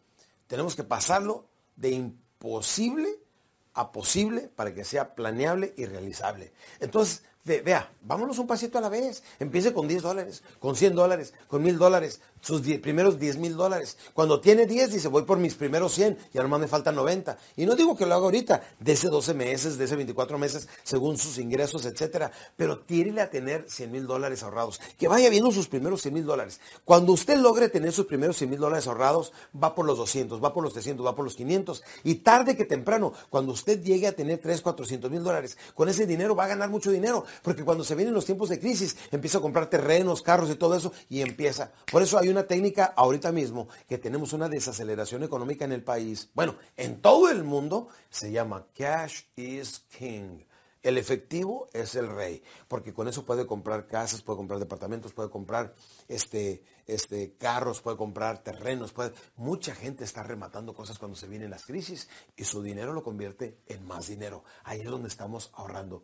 Tenemos 0.48 0.76
que 0.76 0.84
pasarlo 0.84 1.48
de 1.78 1.92
imposible 1.92 3.10
a 3.74 3.94
posible 3.94 4.50
para 4.54 4.74
que 4.74 4.84
sea 4.84 5.16
planeable 5.16 5.74
y 5.78 5.86
realizable. 5.86 6.52
Entonces, 6.82 7.24
vea, 7.46 7.94
vámonos 8.02 8.40
un 8.40 8.48
pasito 8.48 8.78
a 8.78 8.82
la 8.82 8.90
vez. 8.90 9.24
Empiece 9.40 9.74
con 9.74 9.88
10 9.88 10.02
dólares, 10.02 10.44
con 10.60 10.76
100 10.76 10.96
dólares, 10.96 11.34
con 11.48 11.62
1000 11.62 11.78
dólares, 11.78 12.22
sus 12.42 12.62
primeros 12.62 13.20
10 13.20 13.38
mil 13.38 13.56
dólares. 13.56 13.98
Cuando 14.14 14.40
tiene 14.42 14.66
10, 14.66 14.92
dice, 14.92 15.08
voy 15.08 15.24
por 15.24 15.38
mis 15.38 15.56
primeros 15.56 15.94
100, 15.94 16.18
y 16.34 16.38
nomás 16.38 16.60
me 16.60 16.68
faltan 16.68 16.96
90. 16.96 17.38
Y 17.56 17.66
no 17.66 17.76
digo 17.76 17.96
que 17.96 18.06
lo 18.06 18.16
haga 18.16 18.26
ahorita, 18.26 18.64
de 18.80 18.92
ese 18.92 19.10
12 19.10 19.34
meses, 19.34 19.78
de 19.78 19.86
ese 19.86 19.96
24 19.96 20.38
meses, 20.38 20.68
según 20.84 21.18
sus 21.18 21.38
ingresos, 21.38 21.86
etcétera. 21.86 22.32
Pero 22.56 22.80
tírele 22.80 23.22
a 23.22 23.30
tener 23.30 23.66
100 23.70 23.92
mil 23.92 24.08
dólares 24.08 24.44
ahorrados. 24.44 24.80
Que 24.98 25.08
vaya 25.08 25.30
viendo 25.30 25.52
sus 25.52 25.68
primeros 25.68 26.02
100 26.02 26.14
mil 26.14 26.26
dólares. 26.26 26.60
Cuando 26.84 27.14
usted 27.14 27.38
logre 27.38 27.70
tener 27.70 27.92
sus 27.92 28.06
primeros 28.06 28.38
100 28.38 28.50
mil 28.50 28.60
dólares 28.60 28.88
ahorrados, 28.88 29.34
va 29.56 29.76
por 29.76 29.86
los 29.86 29.98
200, 29.98 30.44
va 30.44 30.54
por 30.54 30.64
los 30.64 30.74
300, 30.74 31.06
va 31.06 31.16
por 31.16 31.26
los 31.26 31.36
500. 31.36 31.84
Y 32.04 32.16
tarde 32.16 32.56
que 32.56 32.66
temprano, 32.66 33.14
cuando 33.30 33.54
usted 33.54 33.82
llegue 33.82 34.08
a 34.08 34.12
tener 34.16 34.40
3, 34.40 34.62
400 34.62 35.12
mil 35.12 35.24
dólares, 35.24 35.58
con 35.74 35.90
ese 35.90 36.06
dinero 36.06 36.36
va 36.36 36.46
a 36.46 36.48
ganar 36.48 36.70
mucho 36.70 36.92
dinero. 36.92 37.26
Porque 37.42 37.64
cuando 37.64 37.84
se 37.84 37.96
vienen 37.96 38.14
los 38.14 38.26
tiempos 38.26 38.50
de 38.50 38.60
crisis, 38.60 38.98
empieza 39.12 39.38
a 39.38 39.42
comprar 39.42 39.70
terrenos, 39.70 40.22
carros 40.22 40.50
y 40.50 40.56
todo 40.56 40.76
eso, 40.76 40.92
y 41.10 41.22
empieza. 41.22 41.72
Por 41.92 42.02
eso 42.02 42.18
hay 42.18 42.30
una 42.30 42.48
técnica 42.48 42.86
ahorita 42.96 43.32
mismo 43.32 43.68
que 43.88 43.98
tenemos 43.98 44.34
una 44.34 44.50
desaceleración 44.50 45.24
económica 45.24 45.66
en 45.66 45.72
el 45.72 45.84
país. 45.84 46.30
Bueno, 46.34 46.56
en 46.78 47.02
todo 47.02 47.30
el 47.30 47.44
mundo 47.44 47.90
se 48.10 48.32
llama 48.32 48.68
cash 48.74 49.24
is 49.36 49.84
king. 49.98 50.40
El 50.86 51.00
efectivo 51.00 51.68
es 51.74 51.96
el 51.96 52.08
rey, 52.08 52.44
porque 52.68 52.94
con 52.94 53.08
eso 53.08 53.26
puede 53.26 53.48
comprar 53.48 53.88
casas, 53.88 54.22
puede 54.22 54.38
comprar 54.38 54.60
departamentos, 54.60 55.14
puede 55.14 55.32
comprar 55.32 55.74
este, 56.08 56.62
este, 56.86 57.34
carros, 57.38 57.82
puede 57.82 57.98
comprar 57.98 58.44
terrenos, 58.44 58.94
puede... 58.94 59.12
mucha 59.36 59.74
gente 59.74 60.04
está 60.04 60.22
rematando 60.22 60.76
cosas 60.76 61.00
cuando 61.00 61.18
se 61.18 61.28
vienen 61.28 61.50
las 61.50 61.66
crisis 61.66 62.08
y 62.38 62.44
su 62.44 62.62
dinero 62.62 62.94
lo 62.94 63.02
convierte 63.02 63.58
en 63.66 63.84
más 63.88 64.10
dinero. 64.10 64.44
Ahí 64.64 64.82
es 64.82 64.86
donde 64.86 65.08
estamos 65.08 65.50
ahorrando. 65.56 66.04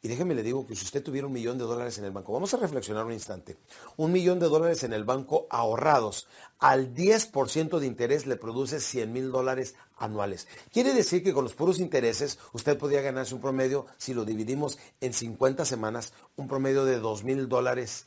Y 0.00 0.06
déjeme 0.06 0.36
le 0.36 0.44
digo 0.44 0.64
que 0.64 0.76
si 0.76 0.84
usted 0.84 1.02
tuviera 1.02 1.26
un 1.26 1.32
millón 1.32 1.58
de 1.58 1.64
dólares 1.64 1.98
en 1.98 2.04
el 2.04 2.12
banco, 2.12 2.32
vamos 2.32 2.54
a 2.54 2.58
reflexionar 2.58 3.04
un 3.04 3.12
instante, 3.12 3.56
un 3.96 4.12
millón 4.12 4.38
de 4.38 4.46
dólares 4.46 4.84
en 4.84 4.92
el 4.92 5.02
banco 5.02 5.48
ahorrados, 5.50 6.28
al 6.60 6.94
10% 6.94 7.80
de 7.80 7.86
interés 7.86 8.24
le 8.24 8.36
produce 8.36 8.78
100 8.78 9.12
mil 9.12 9.32
dólares 9.32 9.74
anuales. 9.96 10.46
Quiere 10.72 10.94
decir 10.94 11.24
que 11.24 11.32
con 11.32 11.42
los 11.42 11.54
puros 11.54 11.80
intereses 11.80 12.38
usted 12.52 12.78
podría 12.78 13.00
ganarse 13.00 13.34
un 13.34 13.40
promedio, 13.40 13.86
si 13.96 14.14
lo 14.14 14.24
dividimos 14.24 14.78
en 15.00 15.12
50 15.12 15.64
semanas, 15.64 16.12
un 16.36 16.46
promedio 16.46 16.84
de 16.84 17.00
2 17.00 17.24
mil 17.24 17.48
dólares 17.48 18.06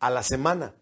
a 0.00 0.08
la 0.08 0.22
semana. 0.22 0.74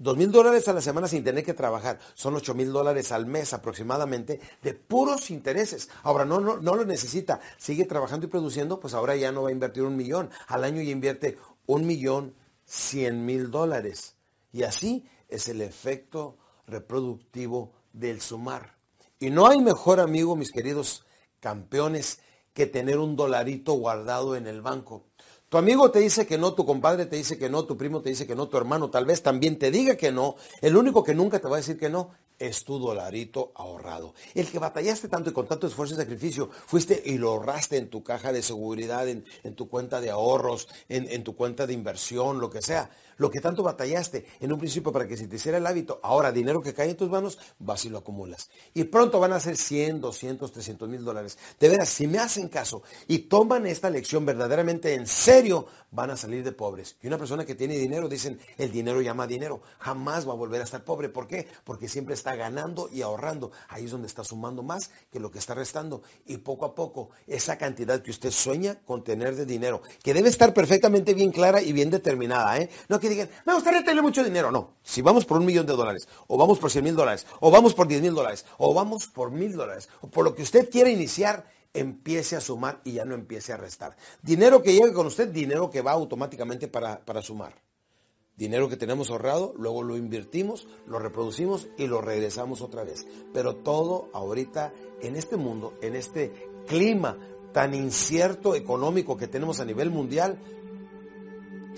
Dos 0.00 0.16
mil 0.16 0.32
dólares 0.32 0.66
a 0.66 0.72
la 0.72 0.80
semana 0.80 1.08
sin 1.08 1.22
tener 1.22 1.44
que 1.44 1.52
trabajar. 1.52 1.98
Son 2.14 2.34
ocho 2.34 2.54
mil 2.54 2.72
dólares 2.72 3.12
al 3.12 3.26
mes 3.26 3.52
aproximadamente 3.52 4.40
de 4.62 4.72
puros 4.72 5.30
intereses. 5.30 5.90
Ahora 6.02 6.24
no, 6.24 6.40
no, 6.40 6.74
lo 6.74 6.86
necesita. 6.86 7.40
Sigue 7.58 7.84
trabajando 7.84 8.24
y 8.24 8.30
produciendo, 8.30 8.80
pues 8.80 8.94
ahora 8.94 9.14
ya 9.14 9.30
no 9.30 9.42
va 9.42 9.50
a 9.50 9.52
invertir 9.52 9.82
un 9.82 9.96
millón. 9.96 10.30
Al 10.46 10.64
año 10.64 10.80
ya 10.80 10.90
invierte 10.90 11.36
un 11.66 11.86
millón 11.86 12.34
cien 12.64 13.26
mil 13.26 13.50
dólares. 13.50 14.16
Y 14.52 14.62
así 14.62 15.04
es 15.28 15.48
el 15.48 15.60
efecto 15.60 16.38
reproductivo 16.66 17.74
del 17.92 18.22
sumar. 18.22 18.78
Y 19.18 19.28
no 19.28 19.48
hay 19.48 19.60
mejor 19.60 20.00
amigo, 20.00 20.34
mis 20.34 20.50
queridos 20.50 21.04
campeones, 21.40 22.20
que 22.54 22.64
tener 22.64 22.98
un 22.98 23.16
dolarito 23.16 23.74
guardado 23.74 24.34
en 24.34 24.46
el 24.46 24.62
banco. 24.62 25.04
Tu 25.50 25.58
amigo 25.58 25.90
te 25.90 25.98
dice 25.98 26.28
que 26.28 26.38
no, 26.38 26.54
tu 26.54 26.64
compadre 26.64 27.06
te 27.06 27.16
dice 27.16 27.36
que 27.36 27.50
no, 27.50 27.64
tu 27.64 27.76
primo 27.76 28.02
te 28.02 28.08
dice 28.08 28.24
que 28.24 28.36
no, 28.36 28.46
tu 28.46 28.56
hermano 28.56 28.88
tal 28.88 29.04
vez 29.04 29.20
también 29.20 29.58
te 29.58 29.72
diga 29.72 29.96
que 29.96 30.12
no. 30.12 30.36
El 30.62 30.76
único 30.76 31.02
que 31.02 31.12
nunca 31.12 31.40
te 31.40 31.48
va 31.48 31.56
a 31.56 31.58
decir 31.58 31.76
que 31.76 31.90
no 31.90 32.12
es 32.38 32.64
tu 32.64 32.78
dolarito 32.78 33.50
ahorrado. 33.56 34.14
El 34.36 34.46
que 34.48 34.60
batallaste 34.60 35.08
tanto 35.08 35.30
y 35.30 35.32
con 35.32 35.48
tanto 35.48 35.66
esfuerzo 35.66 35.94
y 35.94 35.96
sacrificio, 35.96 36.50
fuiste 36.66 37.02
y 37.04 37.18
lo 37.18 37.30
ahorraste 37.30 37.78
en 37.78 37.90
tu 37.90 38.04
caja 38.04 38.32
de 38.32 38.42
seguridad, 38.42 39.08
en, 39.08 39.24
tu 39.56 39.68
cuenta 39.68 40.00
de 40.00 40.10
ahorros, 40.10 40.68
en, 40.88 41.10
en 41.10 41.24
tu 41.24 41.34
cuenta 41.34 41.66
de 41.66 41.72
inversión, 41.72 42.38
lo 42.38 42.48
que 42.48 42.62
sea 42.62 42.88
lo 43.20 43.30
que 43.30 43.42
tanto 43.42 43.62
batallaste 43.62 44.24
en 44.40 44.50
un 44.50 44.58
principio 44.58 44.92
para 44.92 45.06
que 45.06 45.14
se 45.14 45.28
te 45.28 45.36
hiciera 45.36 45.58
el 45.58 45.66
hábito, 45.66 46.00
ahora 46.02 46.32
dinero 46.32 46.62
que 46.62 46.72
cae 46.72 46.88
en 46.88 46.96
tus 46.96 47.10
manos, 47.10 47.38
vas 47.58 47.84
y 47.84 47.90
lo 47.90 47.98
acumulas. 47.98 48.48
Y 48.72 48.84
pronto 48.84 49.20
van 49.20 49.34
a 49.34 49.40
ser 49.40 49.58
100, 49.58 50.00
200, 50.00 50.50
300 50.50 50.88
mil 50.88 51.04
dólares. 51.04 51.36
De 51.60 51.68
veras, 51.68 51.90
si 51.90 52.06
me 52.06 52.18
hacen 52.18 52.48
caso 52.48 52.82
y 53.08 53.18
toman 53.18 53.66
esta 53.66 53.90
lección 53.90 54.24
verdaderamente 54.24 54.94
en 54.94 55.06
serio, 55.06 55.66
van 55.90 56.10
a 56.10 56.16
salir 56.16 56.42
de 56.42 56.52
pobres. 56.52 56.96
Y 57.02 57.08
una 57.08 57.18
persona 57.18 57.44
que 57.44 57.54
tiene 57.54 57.76
dinero, 57.76 58.08
dicen, 58.08 58.40
el 58.56 58.72
dinero 58.72 59.02
llama 59.02 59.26
dinero, 59.26 59.60
jamás 59.78 60.26
va 60.26 60.32
a 60.32 60.36
volver 60.36 60.62
a 60.62 60.64
estar 60.64 60.82
pobre. 60.82 61.10
¿Por 61.10 61.26
qué? 61.26 61.46
Porque 61.64 61.88
siempre 61.88 62.14
está 62.14 62.36
ganando 62.36 62.88
y 62.90 63.02
ahorrando. 63.02 63.52
Ahí 63.68 63.84
es 63.84 63.90
donde 63.90 64.06
está 64.06 64.24
sumando 64.24 64.62
más 64.62 64.90
que 65.12 65.20
lo 65.20 65.30
que 65.30 65.38
está 65.38 65.54
restando. 65.54 66.02
Y 66.24 66.38
poco 66.38 66.64
a 66.64 66.74
poco, 66.74 67.10
esa 67.26 67.58
cantidad 67.58 68.00
que 68.00 68.12
usted 68.12 68.30
sueña 68.30 68.80
con 68.86 69.04
tener 69.04 69.36
de 69.36 69.44
dinero, 69.44 69.82
que 70.02 70.14
debe 70.14 70.30
estar 70.30 70.54
perfectamente 70.54 71.12
bien 71.12 71.32
clara 71.32 71.60
y 71.60 71.74
bien 71.74 71.90
determinada, 71.90 72.58
¿eh? 72.58 72.70
No 72.88 72.98
que 72.98 73.09
digan, 73.10 73.30
me 73.44 73.54
gustaría 73.54 73.84
tener 73.84 74.02
mucho 74.02 74.24
dinero. 74.24 74.50
No, 74.50 74.74
si 74.82 75.02
vamos 75.02 75.24
por 75.24 75.38
un 75.38 75.46
millón 75.46 75.66
de 75.66 75.74
dólares, 75.74 76.08
o 76.26 76.36
vamos 76.38 76.58
por 76.58 76.70
100 76.70 76.84
mil 76.84 76.96
dólares, 76.96 77.26
o 77.40 77.50
vamos 77.50 77.74
por 77.74 77.86
10 77.86 78.02
mil 78.02 78.14
dólares, 78.14 78.44
o 78.58 78.74
vamos 78.74 79.06
por 79.06 79.30
mil 79.30 79.52
dólares, 79.52 79.88
o 80.00 80.08
por 80.08 80.24
lo 80.24 80.34
que 80.34 80.42
usted 80.42 80.70
quiera 80.70 80.90
iniciar, 80.90 81.46
empiece 81.72 82.36
a 82.36 82.40
sumar 82.40 82.80
y 82.84 82.92
ya 82.92 83.04
no 83.04 83.14
empiece 83.14 83.52
a 83.52 83.56
restar. 83.56 83.96
Dinero 84.22 84.62
que 84.62 84.72
llegue 84.72 84.92
con 84.92 85.06
usted, 85.06 85.28
dinero 85.28 85.70
que 85.70 85.82
va 85.82 85.92
automáticamente 85.92 86.68
para, 86.68 87.04
para 87.04 87.22
sumar. 87.22 87.54
Dinero 88.36 88.68
que 88.70 88.76
tenemos 88.76 89.10
ahorrado, 89.10 89.52
luego 89.56 89.82
lo 89.82 89.96
invertimos, 89.96 90.66
lo 90.86 90.98
reproducimos 90.98 91.68
y 91.76 91.86
lo 91.86 92.00
regresamos 92.00 92.62
otra 92.62 92.84
vez. 92.84 93.06
Pero 93.34 93.56
todo 93.56 94.08
ahorita 94.14 94.72
en 95.02 95.16
este 95.16 95.36
mundo, 95.36 95.74
en 95.82 95.94
este 95.94 96.32
clima 96.66 97.18
tan 97.52 97.74
incierto 97.74 98.54
económico 98.54 99.16
que 99.16 99.28
tenemos 99.28 99.60
a 99.60 99.64
nivel 99.64 99.90
mundial, 99.90 100.38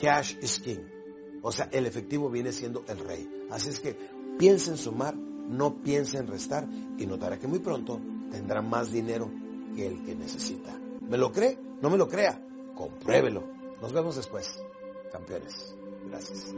cash 0.01 0.37
is 0.41 0.61
king. 0.61 1.02
O 1.43 1.53
sea, 1.53 1.69
el 1.73 1.87
efectivo 1.87 2.31
viene 2.31 2.53
siendo 2.53 2.85
el 2.89 2.99
rey. 2.99 3.29
Así 3.51 3.69
es 3.69 3.81
que 3.81 3.97
piensa 4.39 4.71
en 4.71 4.79
sumar, 4.79 5.15
no 5.15 5.83
piensa 5.83 6.19
en 6.19 6.29
restar 6.29 6.67
y 6.99 7.07
notará 7.07 7.39
que 7.39 7.49
muy 7.49 7.59
pronto 7.59 8.01
tendrá 8.31 8.63
más 8.63 8.93
dinero 8.93 9.31
que 9.75 9.87
el 9.87 10.05
que 10.05 10.15
necesita. 10.15 10.73
¿Me 11.01 11.19
lo 11.19 11.33
cree? 11.33 11.59
¿No 11.81 11.91
me 11.91 11.99
lo 11.99 12.09
crea? 12.09 12.41
Compruébelo. 12.75 13.43
Nos 13.81 13.93
vemos 13.93 14.17
después, 14.17 14.63
campeones. 15.11 15.75
Gracias. 16.09 16.55